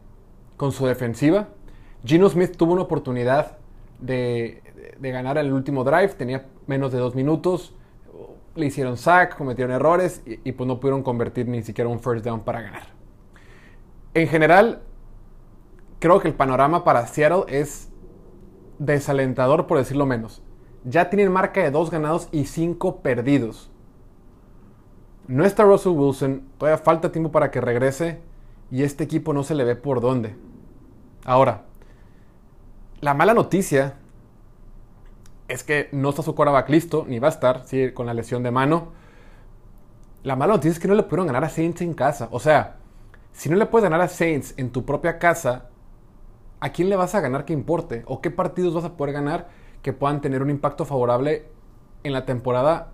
[0.58, 1.50] con su defensiva.
[2.04, 3.58] Gino Smith tuvo una oportunidad
[4.00, 4.62] de,
[5.00, 7.74] ganar en el último drive, tenía menos de dos minutos,
[8.56, 12.26] le hicieron sack, cometieron errores y, y, pues no pudieron convertir ni siquiera un first
[12.26, 12.88] down para ganar.
[14.14, 14.82] En general,
[16.00, 17.90] creo que el panorama para Seattle es
[18.80, 20.42] desalentador por decirlo menos.
[20.84, 23.72] Ya tienen marca de dos ganados y cinco perdidos.
[25.28, 28.22] No está Russell Wilson, todavía falta tiempo para que regrese
[28.72, 30.36] y este equipo no se le ve por dónde.
[31.26, 31.64] Ahora,
[33.02, 33.96] la mala noticia
[35.50, 38.42] es que no está su quarterback listo, ni va a estar, sí, con la lesión
[38.42, 38.94] de mano.
[40.24, 42.30] La mala noticia es que no le pudieron ganar a Saints en casa.
[42.32, 42.78] O sea,
[43.34, 45.70] si no le puedes ganar a Saints en tu propia casa,
[46.62, 48.04] ¿a quién le vas a ganar que importe?
[48.08, 49.50] ¿O qué partidos vas a poder ganar
[49.82, 51.50] que puedan tener un impacto favorable
[52.04, 52.92] en la temporada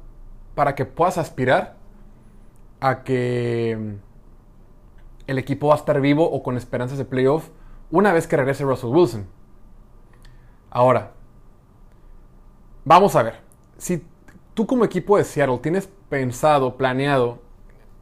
[0.55, 1.82] para que puedas aspirar
[2.83, 3.97] a que
[5.25, 7.47] el equipo va a estar vivo o con esperanzas de playoff
[7.91, 9.25] una vez que regrese Russell Wilson.
[10.69, 11.13] Ahora,
[12.83, 13.35] vamos a ver.
[13.77, 14.05] Si
[14.53, 17.39] tú como equipo de Seattle tienes pensado, planeado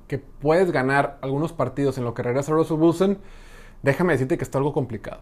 [0.07, 3.19] que puedes ganar algunos partidos en lo que regresa Russell Wilson,
[3.83, 5.21] déjame decirte que está algo complicado.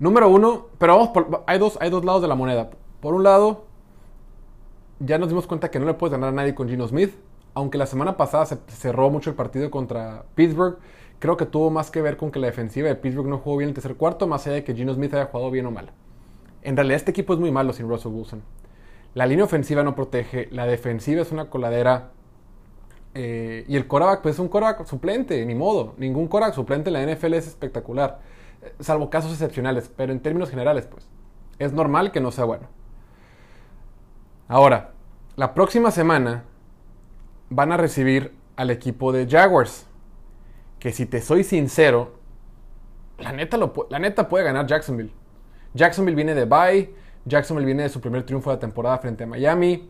[0.00, 2.70] Número uno, pero vamos hay, dos, hay dos lados de la moneda.
[3.00, 3.66] Por un lado,
[4.98, 7.14] ya nos dimos cuenta que no le puedes ganar a nadie con Gino Smith
[7.54, 10.78] aunque la semana pasada se cerró mucho el partido contra Pittsburgh,
[11.18, 13.68] creo que tuvo más que ver con que la defensiva de Pittsburgh no jugó bien
[13.68, 15.90] el tercer cuarto, más allá de que Gino Smith haya jugado bien o mal.
[16.62, 18.42] En realidad este equipo es muy malo sin Russell Wilson.
[19.14, 22.10] La línea ofensiva no protege, la defensiva es una coladera.
[23.14, 25.94] Eh, y el coreback, pues es un coreback suplente, ni modo.
[25.98, 28.20] Ningún coreback suplente en la NFL es espectacular.
[28.62, 31.06] Eh, salvo casos excepcionales, pero en términos generales, pues
[31.60, 32.66] es normal que no sea bueno.
[34.48, 34.92] Ahora,
[35.36, 36.44] la próxima semana
[37.54, 39.86] van a recibir al equipo de Jaguars.
[40.78, 42.18] Que si te soy sincero,
[43.18, 45.12] la neta, la neta puede ganar Jacksonville.
[45.72, 46.94] Jacksonville viene de bye.
[47.24, 49.88] Jacksonville viene de su primer triunfo de temporada frente a Miami.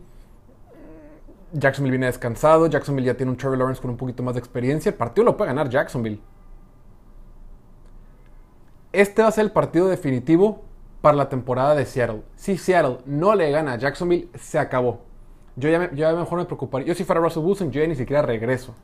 [1.51, 2.67] Jacksonville viene descansado.
[2.67, 4.89] Jacksonville ya tiene un Trevor Lawrence con un poquito más de experiencia.
[4.89, 6.21] El partido lo puede ganar Jacksonville.
[8.93, 10.63] Este va a ser el partido definitivo
[11.01, 12.23] para la temporada de Seattle.
[12.35, 15.01] Si Seattle no le gana a Jacksonville, se acabó.
[15.55, 16.87] Yo ya, me, yo mejor me preocuparía.
[16.87, 18.75] Yo si fuera Russell Wilson, yo ya ni siquiera regreso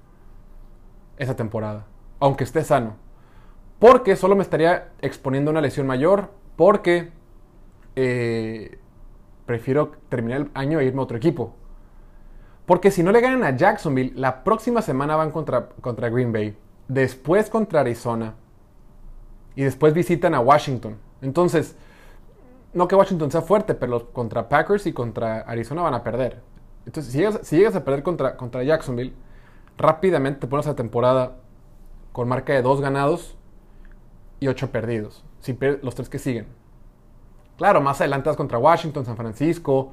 [1.17, 1.85] esa temporada.
[2.19, 2.95] Aunque esté sano.
[3.79, 6.29] Porque solo me estaría exponiendo una lesión mayor.
[6.55, 7.11] Porque
[7.95, 8.79] eh,
[9.45, 11.55] prefiero terminar el año e irme a otro equipo.
[12.65, 16.57] Porque si no le ganan a Jacksonville, la próxima semana van contra, contra Green Bay.
[16.87, 18.35] Después contra Arizona.
[19.55, 20.97] Y después visitan a Washington.
[21.21, 21.75] Entonces,
[22.73, 26.50] no que Washington sea fuerte, pero contra Packers y contra Arizona van a perder.
[26.85, 27.11] Entonces,
[27.43, 29.13] si llegas, a perder contra, contra Jacksonville,
[29.77, 31.37] rápidamente te pones a temporada
[32.11, 33.37] con marca de dos ganados
[34.39, 35.23] y ocho perdidos.
[35.39, 36.47] Si los tres que siguen.
[37.57, 39.91] Claro, más adelante vas contra Washington, San Francisco,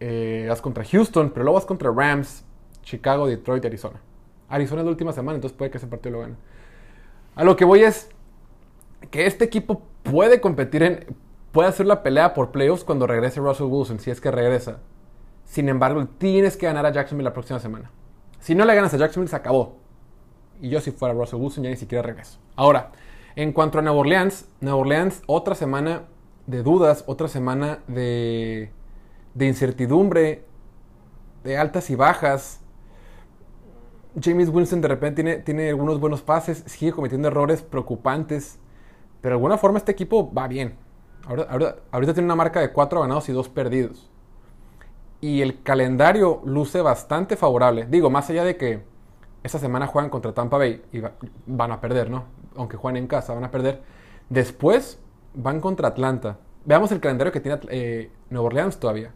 [0.00, 2.44] eh, vas contra Houston, pero luego vas contra Rams,
[2.82, 4.00] Chicago, Detroit y Arizona.
[4.48, 6.34] Arizona es la última semana, entonces puede que ese partido lo gane.
[7.36, 8.10] A lo que voy es
[9.10, 11.16] que este equipo puede competir en,
[11.52, 14.78] puede hacer la pelea por playoffs cuando regrese Russell Wilson, si es que regresa.
[15.52, 17.90] Sin embargo, tienes que ganar a Jacksonville la próxima semana.
[18.40, 19.76] Si no le ganas a Jacksonville, se acabó.
[20.62, 22.38] Y yo si fuera Russell Wilson ya ni siquiera regreso.
[22.56, 22.92] Ahora,
[23.36, 26.04] en cuanto a Nueva Orleans, Nueva Orleans, otra semana
[26.46, 28.70] de dudas, otra semana de,
[29.38, 30.46] incertidumbre,
[31.44, 32.62] de altas y bajas.
[34.18, 38.58] James Winston de repente tiene, tiene algunos buenos pases, sigue cometiendo errores preocupantes.
[39.20, 40.78] Pero de alguna forma este equipo va bien.
[41.26, 44.11] ahorita tiene una marca de 4 ganados y 2 perdidos.
[45.22, 47.86] Y el calendario luce bastante favorable.
[47.88, 48.82] Digo, más allá de que
[49.44, 51.00] esta semana juegan contra Tampa Bay y
[51.46, 52.24] van a perder, ¿no?
[52.56, 53.82] Aunque jueguen en casa, van a perder.
[54.28, 54.98] Después
[55.32, 56.38] van contra Atlanta.
[56.64, 59.12] Veamos el calendario que tiene eh, Nueva Orleans todavía.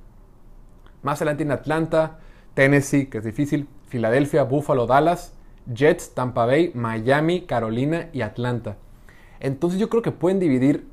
[1.02, 2.20] Más adelante tiene Atlanta,
[2.54, 5.34] Tennessee, que es difícil, Filadelfia, Buffalo, Dallas,
[5.72, 8.76] Jets, Tampa Bay, Miami, Carolina y Atlanta.
[9.40, 10.86] Entonces yo creo que pueden dividir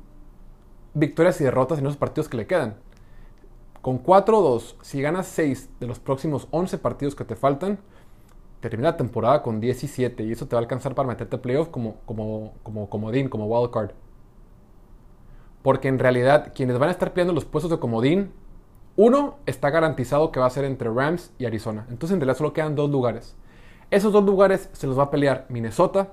[0.92, 2.74] victorias y derrotas en esos partidos que le quedan.
[3.84, 7.80] Con 4-2, si ganas 6 de los próximos 11 partidos que te faltan,
[8.60, 11.68] termina la temporada con 17 y eso te va a alcanzar para meterte a playoff
[11.68, 13.90] como, como, como comodín, como wildcard.
[15.60, 18.32] Porque en realidad quienes van a estar peleando los puestos de comodín,
[18.96, 21.84] uno está garantizado que va a ser entre Rams y Arizona.
[21.90, 23.36] Entonces en realidad solo quedan dos lugares.
[23.90, 26.08] Esos dos lugares se los va a pelear Minnesota,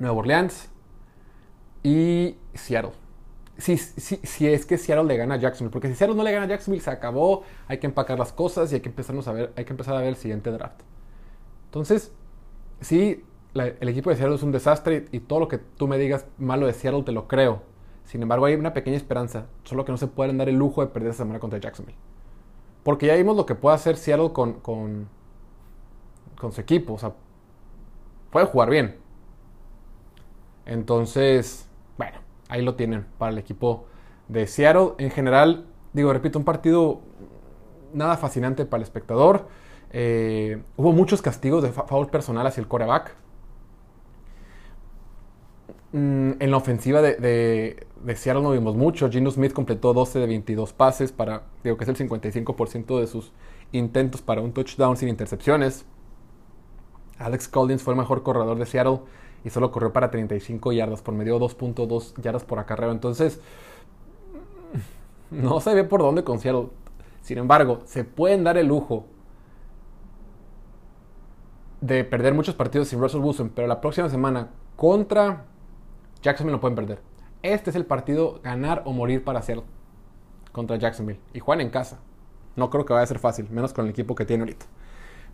[0.00, 0.70] Nueva Orleans
[1.84, 3.03] y Seattle.
[3.56, 6.46] Si, si, es que Seattle le gana a Jacksonville, porque si Seattle no le gana
[6.46, 9.52] a Jacksonville, se acabó, hay que empacar las cosas y hay que, empezarnos a ver,
[9.56, 10.80] hay que empezar a ver el siguiente draft.
[11.66, 12.12] Entonces,
[12.80, 16.26] sí, el equipo de Seattle es un desastre y todo lo que tú me digas
[16.38, 17.62] malo de Seattle te lo creo.
[18.04, 20.88] Sin embargo, hay una pequeña esperanza, solo que no se pueden dar el lujo de
[20.88, 21.96] perder esa semana contra Jacksonville.
[22.82, 25.08] Porque ya vimos lo que puede hacer Seattle con, con,
[26.38, 26.94] con su equipo.
[26.94, 27.12] O sea,
[28.30, 28.96] puede jugar bien.
[30.66, 33.86] Entonces, bueno, ahí lo tienen para el equipo
[34.28, 34.92] de Seattle.
[34.98, 37.00] En general, digo, repito, un partido
[37.92, 39.48] nada fascinante para el espectador.
[39.90, 43.14] Eh, hubo muchos castigos de foul personal hacia el coreback.
[45.92, 49.08] Mm, en la ofensiva de, Seattle no vimos mucho.
[49.08, 53.32] Gino Smith completó 12 de 22 pases para, digo que es el 55% de sus
[53.70, 55.86] intentos para un touchdown sin intercepciones.
[57.18, 59.00] Alex Collins fue el mejor corredor de Seattle
[59.44, 62.90] y solo corrió para 35 yardas, por medio 2.2 yardas por acarreo.
[62.90, 63.40] Entonces,
[65.30, 66.68] no se ve por dónde con Seattle.
[67.20, 69.06] Sin embargo, se pueden dar el lujo
[71.80, 75.44] de perder muchos partidos sin Russell Wilson, pero la próxima semana contra
[76.22, 77.00] Jacksonville no pueden perder.
[77.42, 79.66] Este es el partido ganar o morir para Seattle
[80.52, 81.20] contra Jacksonville.
[81.34, 81.98] Y juegan en casa.
[82.56, 84.64] No creo que vaya a ser fácil, menos con el equipo que tiene ahorita.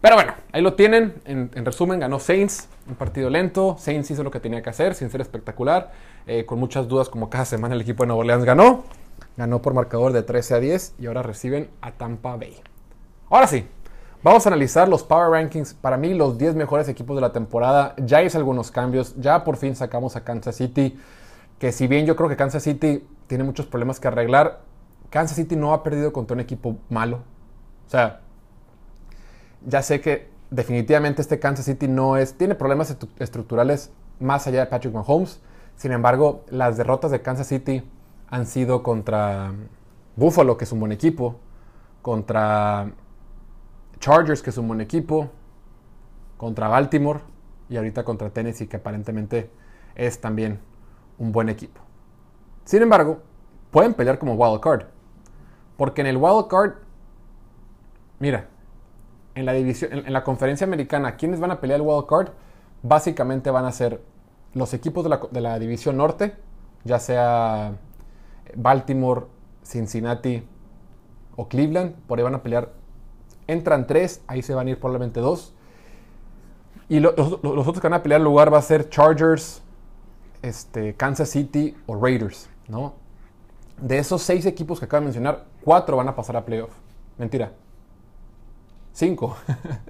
[0.01, 1.21] Pero bueno, ahí lo tienen.
[1.27, 3.77] En, resumen, ganó Saints, un partido lento.
[3.79, 5.93] Saints hizo lo que tenía que hacer, sin ser espectacular.
[6.27, 8.85] Eh, con muchas dudas, como cada semana el equipo de Nueva Orleans ganó.
[9.37, 12.57] Ganó por marcador de 13 a 10 y ahora reciben a Tampa Bay.
[13.29, 13.67] Ahora sí,
[14.23, 15.75] vamos a analizar los Power Rankings.
[15.75, 17.95] Para mí, los 10 mejores equipos de la temporada.
[17.99, 19.15] Ya hice algunos cambios.
[19.19, 20.99] Ya por fin sacamos a Kansas City.
[21.59, 24.61] Que si bien yo creo que Kansas City tiene muchos problemas que arreglar,
[25.11, 27.19] Kansas City no ha perdido contra un equipo malo.
[27.87, 28.21] O sea,
[29.65, 34.67] ya sé que definitivamente este Kansas City no es, tiene problemas estructurales más allá de
[34.67, 35.41] Patrick Mahomes.
[35.77, 37.83] Sin embargo, las derrotas de Kansas City
[38.29, 39.53] han sido contra
[40.17, 41.37] Buffalo, que es un buen equipo,
[42.03, 42.93] contra
[43.99, 45.31] Chargers, que es un buen equipo,
[46.37, 47.21] contra Baltimore
[47.69, 49.51] y ahorita contra Tennessee, que aparentemente
[49.95, 50.61] es también
[51.19, 51.81] un buen equipo.
[52.65, 53.23] Sin embargo,
[53.71, 54.85] pueden pelear como wild card,
[55.77, 56.75] porque en el wild card,
[58.19, 58.50] mira,
[59.41, 62.29] en la, división, en, la conferencia americana, ¿quiénes van a pelear el wild card?
[62.83, 64.01] Básicamente van a ser
[64.53, 66.35] los equipos de la, división norte,
[66.85, 67.73] ya sea
[68.55, 69.27] Baltimore,
[69.65, 70.43] Cincinnati
[71.37, 71.95] o Cleveland.
[72.07, 72.73] Por ahí van a pelear.
[73.47, 75.55] Entran tres, ahí se van a ir probablemente dos.
[76.89, 79.63] Y los, otros que van a pelear el lugar va a ser Chargers,
[80.43, 82.95] este, Kansas City o Raiders, ¿no?
[83.81, 86.73] De esos seis equipos que acabo de mencionar, cuatro van a pasar a playoff.
[87.17, 87.53] Mentira.
[89.01, 89.35] Cinco.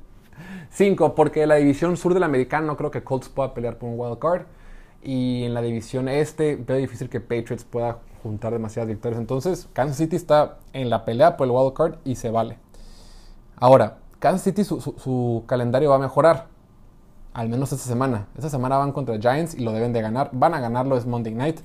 [0.71, 3.99] Cinco, porque la división sur del americano no creo que Colts pueda pelear por un
[3.99, 4.43] wild card.
[5.03, 9.21] Y en la división este veo difícil que Patriots pueda juntar demasiadas victorias.
[9.21, 12.59] Entonces, Kansas City está en la pelea por el wild card y se vale.
[13.57, 16.47] Ahora, Kansas City su, calendario va a mejorar.
[17.35, 18.29] Al menos esta semana.
[18.37, 20.31] Esta semana van contra Giants y lo deben de ganar.
[20.33, 21.59] Van a ganarlo, es Monday Night.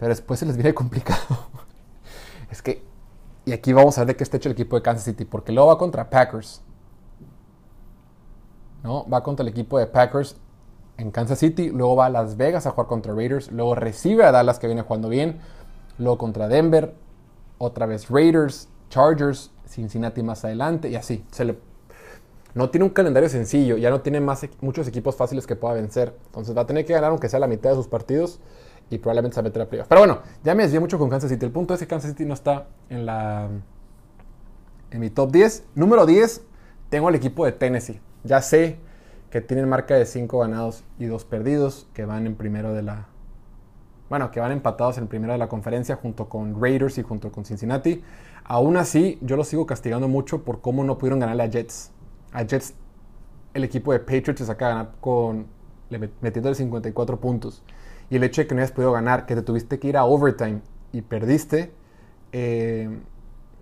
[0.00, 1.46] Pero después se les viene complicado.
[2.50, 2.82] es que...
[3.44, 5.24] Y aquí vamos a ver de qué está hecho el equipo de Kansas City.
[5.24, 6.60] Porque luego va contra Packers.
[8.82, 9.08] ¿No?
[9.08, 10.36] Va contra el equipo de Packers
[10.98, 14.32] en Kansas City, luego va a Las Vegas a jugar contra Raiders, luego recibe a
[14.32, 15.40] Dallas que viene jugando bien,
[15.98, 16.94] luego contra Denver,
[17.58, 21.24] otra vez Raiders, Chargers, Cincinnati más adelante y así.
[21.30, 21.58] Se le...
[22.54, 26.14] No tiene un calendario sencillo, ya no tiene más, muchos equipos fáciles que pueda vencer.
[26.26, 28.40] Entonces va a tener que ganar aunque sea la mitad de sus partidos
[28.90, 29.88] y probablemente se va a meter a playoff.
[29.88, 31.46] Pero bueno, ya me desvié mucho con Kansas City.
[31.46, 33.48] El punto es que Kansas City no está en la
[34.90, 35.64] en mi top 10.
[35.74, 36.42] Número 10,
[36.90, 38.00] tengo el equipo de Tennessee.
[38.24, 38.78] Ya sé
[39.30, 43.06] que tienen marca de 5 ganados y 2 perdidos, que van en primero de la...
[44.10, 47.46] Bueno, que van empatados en primero de la conferencia junto con Raiders y junto con
[47.46, 48.02] Cincinnati.
[48.44, 51.92] Aún así, yo los sigo castigando mucho por cómo no pudieron ganarle a Jets.
[52.32, 52.74] A Jets,
[53.54, 55.46] el equipo de Patriots se saca a ganar con
[56.20, 57.62] metiéndole 54 puntos.
[58.10, 60.04] Y el hecho de que no hayas podido ganar, que te tuviste que ir a
[60.04, 60.60] overtime
[60.92, 61.72] y perdiste,
[62.32, 62.90] eh,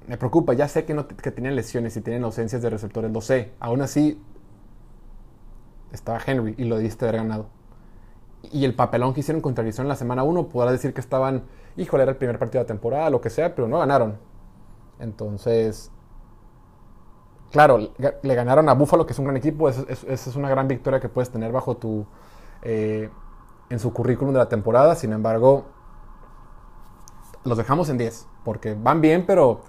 [0.09, 0.55] me preocupa.
[0.55, 3.53] Ya sé que, no, que tenían lesiones y tienen ausencias de receptores, lo sé.
[3.61, 4.21] Aún así,
[5.93, 7.47] estaba Henry y lo diste haber ganado.
[8.53, 11.45] Y el papelón que hicieron contra Arizona en la semana 1, podrá decir que estaban,
[11.77, 14.19] híjole, era el primer partido de la temporada, lo que sea, pero no ganaron.
[14.99, 15.91] Entonces,
[17.51, 21.01] claro, le ganaron a Buffalo, que es un gran equipo, esa es, una gran victoria
[21.01, 22.07] que puedes tener bajo tu,
[22.63, 23.11] eh,
[23.69, 25.65] en su currículum de la temporada, sin embargo,
[27.45, 29.63] los dejamos en 10, porque van bien, pero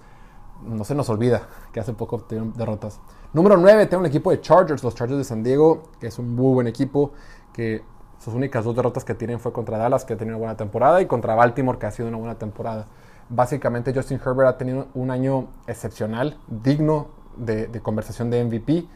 [0.64, 3.00] no se nos olvida que hace poco tuvieron derrotas.
[3.32, 6.34] Número 9, tengo un equipo de Chargers, los Chargers de San Diego, que es un
[6.34, 7.12] muy buen equipo,
[7.52, 7.82] que
[8.18, 11.00] sus únicas dos derrotas que tienen fue contra Dallas, que ha tenido una buena temporada,
[11.00, 12.86] y contra Baltimore, que ha sido una buena temporada.
[13.28, 18.86] Básicamente Justin Herbert ha tenido un año excepcional, digno de, conversación de MVP.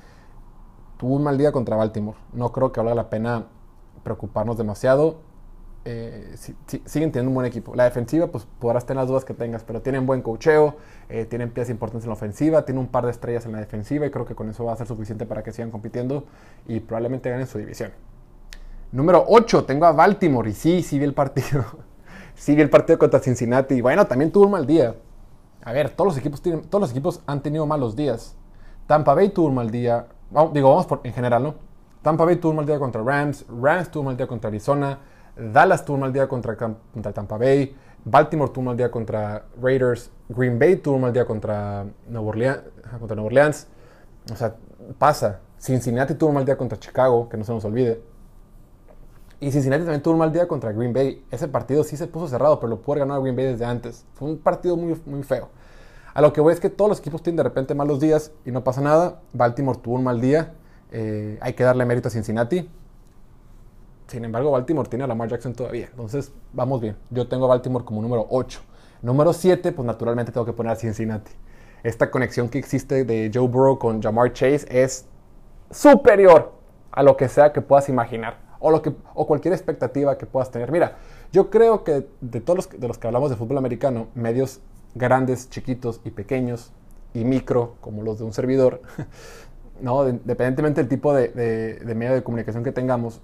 [0.98, 2.18] Tuvo un mal día contra Baltimore.
[2.32, 3.46] No creo que valga la pena
[4.02, 5.16] preocuparnos demasiado.
[5.88, 6.34] Eh,
[6.84, 7.76] siguen teniendo un buen equipo.
[7.76, 10.74] La defensiva, pues podrás tener las dudas que tengas, pero tienen buen cocheo,
[11.08, 14.04] eh, tienen piezas importantes en la ofensiva, tienen un par de estrellas en la defensiva
[14.04, 16.24] y creo que con eso va a ser suficiente para que sigan compitiendo
[16.66, 17.92] y probablemente ganen su división.
[18.90, 21.64] Número 8, tengo a Baltimore y sí, sí vi el partido.
[22.34, 24.96] sí vi el partido contra Cincinnati y bueno, también tuvo un mal día.
[25.62, 28.34] A ver, todos los equipos, tienen, todos los equipos han tenido malos días.
[28.88, 30.06] Tampa Bay tuvo un mal día,
[30.52, 31.54] digo, vamos por, en general, ¿no?
[32.02, 34.98] Tampa Bay tuvo un mal día contra Rams, Rams tuvo un mal día contra Arizona,
[35.36, 37.76] Dallas tuvo un mal día contra, contra Tampa Bay.
[38.04, 40.10] Baltimore tuvo un mal día contra Raiders.
[40.28, 43.66] Green Bay tuvo un mal día contra Nueva Orleans.
[44.32, 44.56] O sea,
[44.98, 45.40] pasa.
[45.58, 48.02] Cincinnati tuvo un mal día contra Chicago, que no se nos olvide.
[49.40, 51.24] Y Cincinnati también tuvo un mal día contra Green Bay.
[51.30, 54.06] Ese partido sí se puso cerrado, pero lo pudo ganar Green Bay desde antes.
[54.14, 55.50] Fue un partido muy, muy feo.
[56.14, 58.50] A lo que voy es que todos los equipos tienen de repente malos días y
[58.50, 59.20] no pasa nada.
[59.34, 60.54] Baltimore tuvo un mal día.
[60.90, 62.70] Eh, hay que darle mérito a Cincinnati.
[64.06, 65.88] Sin embargo, Baltimore tiene a Lamar Jackson todavía.
[65.90, 66.96] Entonces, vamos bien.
[67.10, 68.60] Yo tengo a Baltimore como número 8.
[69.02, 71.32] Número 7, pues naturalmente tengo que poner a Cincinnati.
[71.82, 75.06] Esta conexión que existe de Joe Burrow con Jamar Chase es
[75.70, 76.52] superior
[76.92, 80.50] a lo que sea que puedas imaginar o, lo que, o cualquier expectativa que puedas
[80.50, 80.70] tener.
[80.70, 80.96] Mira,
[81.32, 84.60] yo creo que de todos los, de los que hablamos de fútbol americano, medios
[84.94, 86.72] grandes, chiquitos y pequeños
[87.12, 88.82] y micro, como los de un servidor,
[89.80, 90.08] ¿no?
[90.08, 93.20] independientemente del tipo de, de medio de comunicación que tengamos,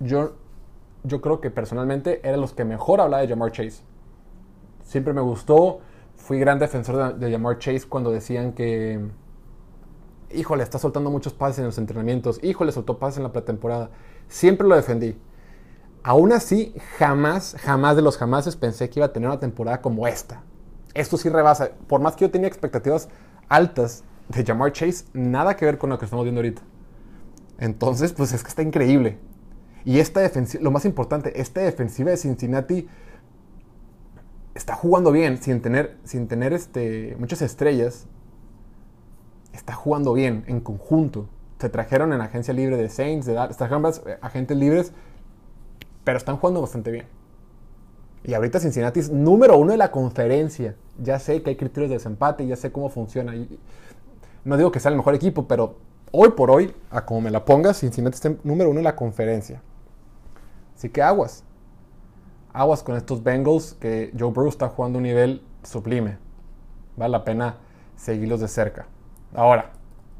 [0.00, 0.34] yo,
[1.04, 3.82] yo creo que personalmente era los que mejor hablaba de Jamar Chase.
[4.84, 5.80] Siempre me gustó,
[6.16, 9.00] fui gran defensor de, Jamar Chase cuando decían que,
[10.32, 13.90] híjole, está soltando muchos pases en los entrenamientos, híjole, soltó pases en la pretemporada.
[14.28, 15.16] Siempre lo defendí.
[16.02, 20.06] Aún así, jamás, jamás de los jamases pensé que iba a tener una temporada como
[20.06, 20.42] esta.
[20.94, 21.70] Esto sí rebasa.
[21.86, 23.08] Por más que yo tenía expectativas
[23.48, 26.62] altas de Jamar Chase, nada que ver con lo que estamos viendo ahorita.
[27.58, 29.18] Entonces, pues es que está increíble.
[29.88, 32.86] Y esta defensiva, lo más importante, esta defensiva de Cincinnati
[34.54, 38.06] está jugando bien, sin tener, sin tener este, muchas estrellas.
[39.54, 41.30] Está jugando bien en conjunto.
[41.58, 44.92] Se trajeron en agencia libre de Saints, de trajeron eh, agentes libres,
[46.04, 47.06] pero están jugando bastante bien.
[48.24, 50.76] Y ahorita Cincinnati es número uno de la conferencia.
[51.02, 53.32] Ya sé que hay criterios de desempate, ya sé cómo funciona.
[54.44, 55.78] no digo que sea el mejor equipo, pero
[56.12, 59.62] hoy por hoy, a como me la pongas, Cincinnati está número uno en la conferencia.
[60.78, 61.42] Así que aguas.
[62.52, 66.18] Aguas con estos Bengals que Joe Burrow está jugando un nivel sublime.
[66.96, 67.56] Vale la pena
[67.96, 68.86] seguirlos de cerca.
[69.34, 69.72] Ahora,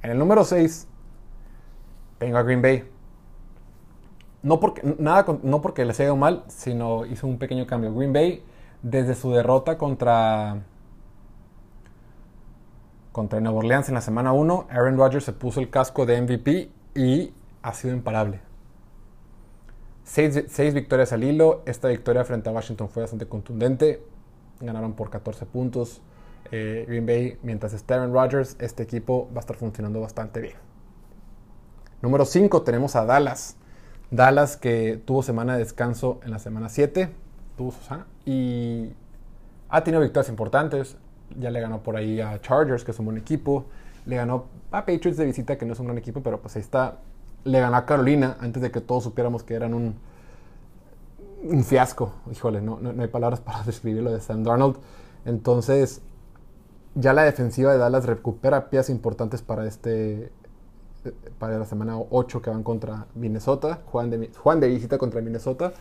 [0.03, 0.89] en el número 6,
[2.19, 2.91] tengo a Green Bay.
[4.43, 7.95] No porque, nada, no porque les haya ido mal, sino hizo un pequeño cambio.
[7.95, 8.43] Green Bay,
[8.83, 10.65] desde su derrota contra,
[13.13, 16.73] contra Nueva Orleans en la semana 1, Aaron Rodgers se puso el casco de MVP
[16.97, 17.33] y
[17.63, 18.48] ha sido imparable.
[20.09, 21.61] Seis, seis, victorias al hilo.
[21.67, 24.03] Esta victoria frente a Washington fue bastante contundente.
[24.59, 26.01] Ganaron por 14 puntos.
[26.51, 30.57] Eh, Green Bay, mientras esté Aaron Rodgers, este equipo va a estar funcionando bastante bien.
[32.01, 33.57] Número 5 tenemos a Dallas.
[34.11, 37.11] Dallas que tuvo semana de descanso en la semana 7.
[37.59, 37.75] Tuvo
[38.25, 38.91] y
[39.69, 40.97] ha tenido victorias importantes.
[41.39, 43.67] Ya le ganó por ahí a Chargers, que es un buen equipo.
[44.07, 46.63] Le ganó a Patriots de visita, que no es un gran equipo, pero pues ahí
[46.63, 46.97] está.
[47.45, 49.95] Le ganó a Carolina antes de que todos supiéramos que eran un,
[51.43, 52.13] un fiasco.
[52.31, 54.77] Híjole, no, no, hay palabras para describirlo de Sam Darnold.
[55.25, 56.03] Entonces,
[56.95, 60.33] ya la defensiva de Dallas recupera piezas importantes para este
[61.39, 65.73] para la semana 8 que van contra Minnesota, Juan de, Juan de visita contra Minnesota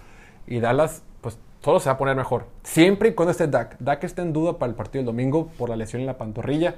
[0.45, 3.77] y Dallas pues solo se va a poner mejor, siempre y cuando esté Dak.
[3.79, 6.75] Dak está en duda para el partido del domingo por la lesión en la pantorrilla.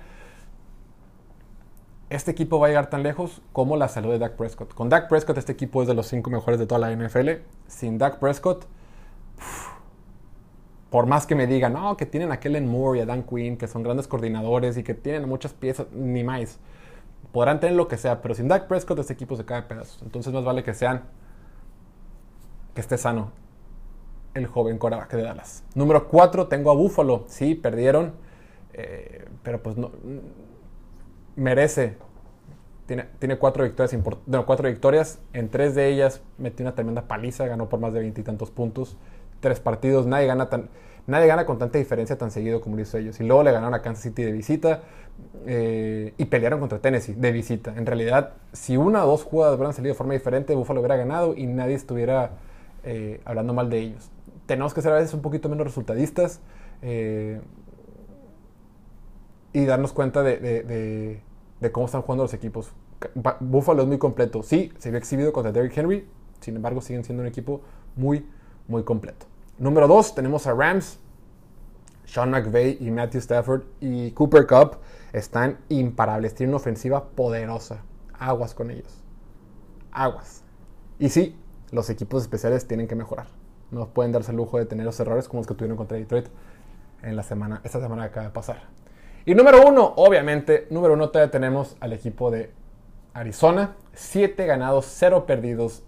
[2.10, 4.74] Este equipo va a llegar tan lejos como la salud de Dak Prescott.
[4.74, 7.30] Con Dak Prescott este equipo es de los 5 mejores de toda la NFL.
[7.68, 8.66] Sin Dak Prescott,
[10.90, 13.58] por más que me digan, no, que tienen a Kellen Moore y a Dan Quinn,
[13.58, 16.60] que son grandes coordinadores y que tienen muchas piezas, ni más
[17.32, 20.02] podrán tener lo que sea, pero sin Dak Prescott este equipo se cae a pedazos.
[20.02, 21.04] Entonces más vale que sean,
[22.74, 23.32] que esté sano
[24.34, 25.64] el joven coreback de Dallas.
[25.76, 27.26] Número 4 tengo a Buffalo.
[27.28, 28.14] Sí, perdieron,
[28.74, 29.92] eh, pero pues no,
[31.40, 31.98] merece.
[32.86, 35.20] Tiene, tiene cuatro, victorias no, cuatro victorias.
[35.34, 38.98] En tres de ellas metió una tremenda paliza, ganó por más de veintitantos puntos.
[39.40, 40.70] Tres partidos, nadie gana tan
[41.10, 43.20] Nadie gana con tanta diferencia tan seguido como lo hizo ellos.
[43.20, 44.82] Y luego le ganaron a Kansas City de visita
[45.48, 47.74] eh, y pelearon contra Tennessee de visita.
[47.76, 51.36] En realidad, si una o dos jugadas hubieran salido de forma diferente, Buffalo hubiera ganado
[51.36, 52.34] y nadie estuviera
[52.84, 54.12] eh, hablando mal de ellos.
[54.46, 56.42] Tenemos que ser a veces un poquito menos resultadistas
[56.84, 57.42] eh,
[59.52, 61.22] y darnos cuenta de, de,
[61.72, 62.72] cómo están jugando los equipos.
[63.40, 64.44] Buffalo es muy completo.
[64.44, 66.08] Sí, se había exhibido contra Derrick Henry,
[66.40, 67.62] sin embargo siguen siendo un equipo
[67.96, 68.26] muy,
[68.68, 69.26] muy completo.
[69.58, 71.00] Número 2 tenemos a Rams.
[72.06, 74.78] Sean McVay y Matthew Stafford y Cooper Cup
[75.14, 76.34] están imparables.
[76.34, 77.84] Tienen una ofensiva poderosa.
[78.18, 79.04] Aguas con ellos.
[79.92, 80.44] Aguas.
[80.98, 81.38] Y sí,
[81.72, 83.28] los equipos especiales tienen que mejorar.
[83.70, 86.28] No pueden darse el lujo de tener los errores como los que tuvieron contra Detroit
[87.04, 88.64] en la semana, esta semana que acaba de pasar.
[89.26, 92.52] Y número uno, obviamente, número uno todavía tenemos al equipo de
[93.14, 93.76] Arizona.
[93.94, 95.84] 7 ganados, 0 perdidos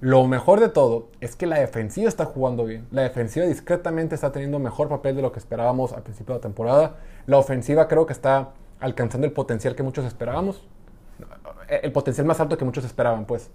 [0.00, 2.86] lo mejor de todo es que la defensiva está jugando bien.
[2.92, 6.42] La defensiva discretamente está teniendo mejor papel de lo que esperábamos al principio de la
[6.42, 6.96] temporada.
[7.26, 10.62] La ofensiva creo que está alcanzando el potencial que muchos esperábamos.
[11.68, 13.50] El potencial más alto que muchos esperaban, pues.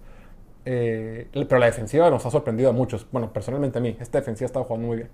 [0.66, 3.06] Eh, pero la defensiva nos ha sorprendido a muchos.
[3.10, 3.96] Bueno, personalmente a mí.
[3.98, 5.10] Esta defensiva estaba jugando muy bien.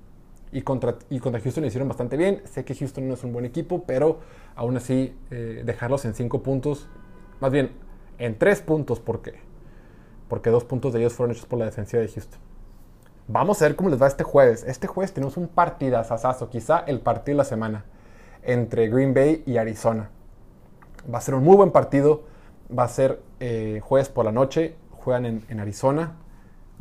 [0.53, 2.42] Y contra, y contra Houston lo hicieron bastante bien.
[2.44, 4.20] Sé que Houston no es un buen equipo, pero
[4.55, 6.88] aún así eh, dejarlos en 5 puntos.
[7.40, 7.70] Más bien,
[8.18, 9.51] en 3 puntos, ¿por qué?
[10.30, 12.38] porque dos puntos de ellos fueron hechos por la defensiva de Houston.
[13.26, 14.64] Vamos a ver cómo les va este jueves.
[14.66, 17.84] Este jueves tenemos un partidazazazo, quizá el partido de la semana,
[18.42, 20.09] entre Green Bay y Arizona.
[21.12, 22.22] Va a ser un muy buen partido.
[22.76, 24.76] Va a ser eh, jueves por la noche.
[24.92, 26.12] Juegan en, Arizona.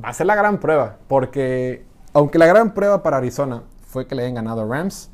[0.03, 1.85] Va a ser la gran prueba, porque
[2.19, 5.09] aunque la gran prueba para Arizona fue que le hayan ganado Rams,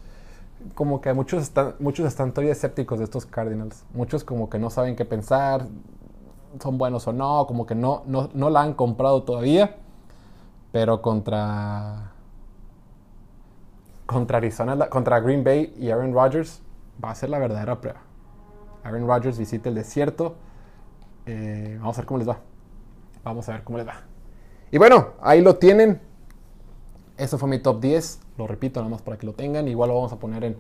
[0.74, 3.86] como que muchos están, muchos están todavía escépticos de estos Cardinals.
[3.94, 5.68] Muchos como que no saben qué pensar,
[6.60, 9.76] son buenos o no, como que no, no, la han comprado todavía.
[10.72, 12.12] Pero contra.
[14.08, 16.62] Contra Arizona, contra Green Bay y Aaron Rodgers
[17.04, 18.02] va a ser la verdadera prueba.
[18.84, 20.36] Aaron Rodgers visita el desierto.
[21.28, 22.40] Eh, vamos a ver cómo les va.
[23.24, 23.94] Vamos a ver cómo les va.
[24.72, 26.02] Y bueno, ahí lo tienen.
[27.18, 28.20] Eso fue mi top 10.
[28.38, 29.68] Lo repito nada más para que lo tengan.
[29.68, 30.58] Igual lo vamos a poner en,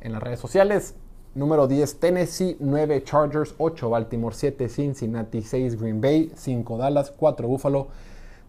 [0.00, 0.94] en las redes sociales.
[1.34, 7.46] Número 10, Tennessee, 9 Chargers, 8 Baltimore, 7 Cincinnati, 6 Green Bay, 5 Dallas, 4
[7.46, 7.88] Buffalo,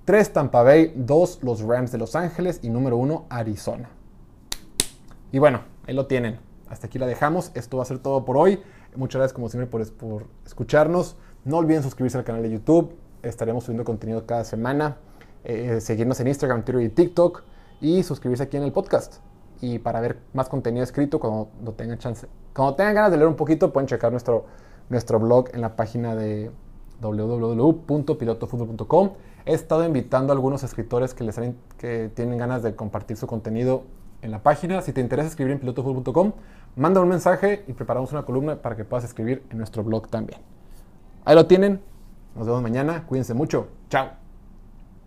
[0.06, 3.90] 3 Tampa Bay, 2 los Rams de Los Ángeles y número 1 Arizona.
[5.34, 6.40] Y bueno, ahí lo tienen.
[6.70, 7.52] Hasta aquí la dejamos.
[7.56, 8.62] Esto va a ser todo por hoy.
[8.96, 11.18] Muchas gracias como siempre por, por escucharnos.
[11.44, 12.96] No olviden suscribirse al canal de YouTube.
[13.22, 14.98] Estaremos subiendo contenido cada semana.
[15.50, 17.44] Eh, seguirnos en Instagram, Twitter y TikTok.
[17.80, 19.18] y suscribirse aquí en el podcast.
[19.62, 22.28] Y para ver más contenido escrito cuando, tengan chance.
[22.54, 24.46] Cuando tengan ganas de leer un poquito, pueden checar nuestro,
[24.90, 26.52] nuestro blog en la página de
[27.00, 29.12] www.pilotofutbol.com.
[29.46, 31.40] He estado invitando a algunos escritores que, les,
[32.14, 33.84] tienen ganas de compartir su contenido
[34.22, 34.82] en la página.
[34.82, 36.34] Si te interesa escribir en pilotofutbol.com,
[36.76, 40.42] manda un mensaje y preparamos una columna para que puedas escribir en nuestro blog también.
[41.24, 41.80] Ahí lo tienen.
[42.36, 43.06] Nos vemos mañana.
[43.08, 43.70] Cuídense mucho.
[43.90, 44.27] Chao.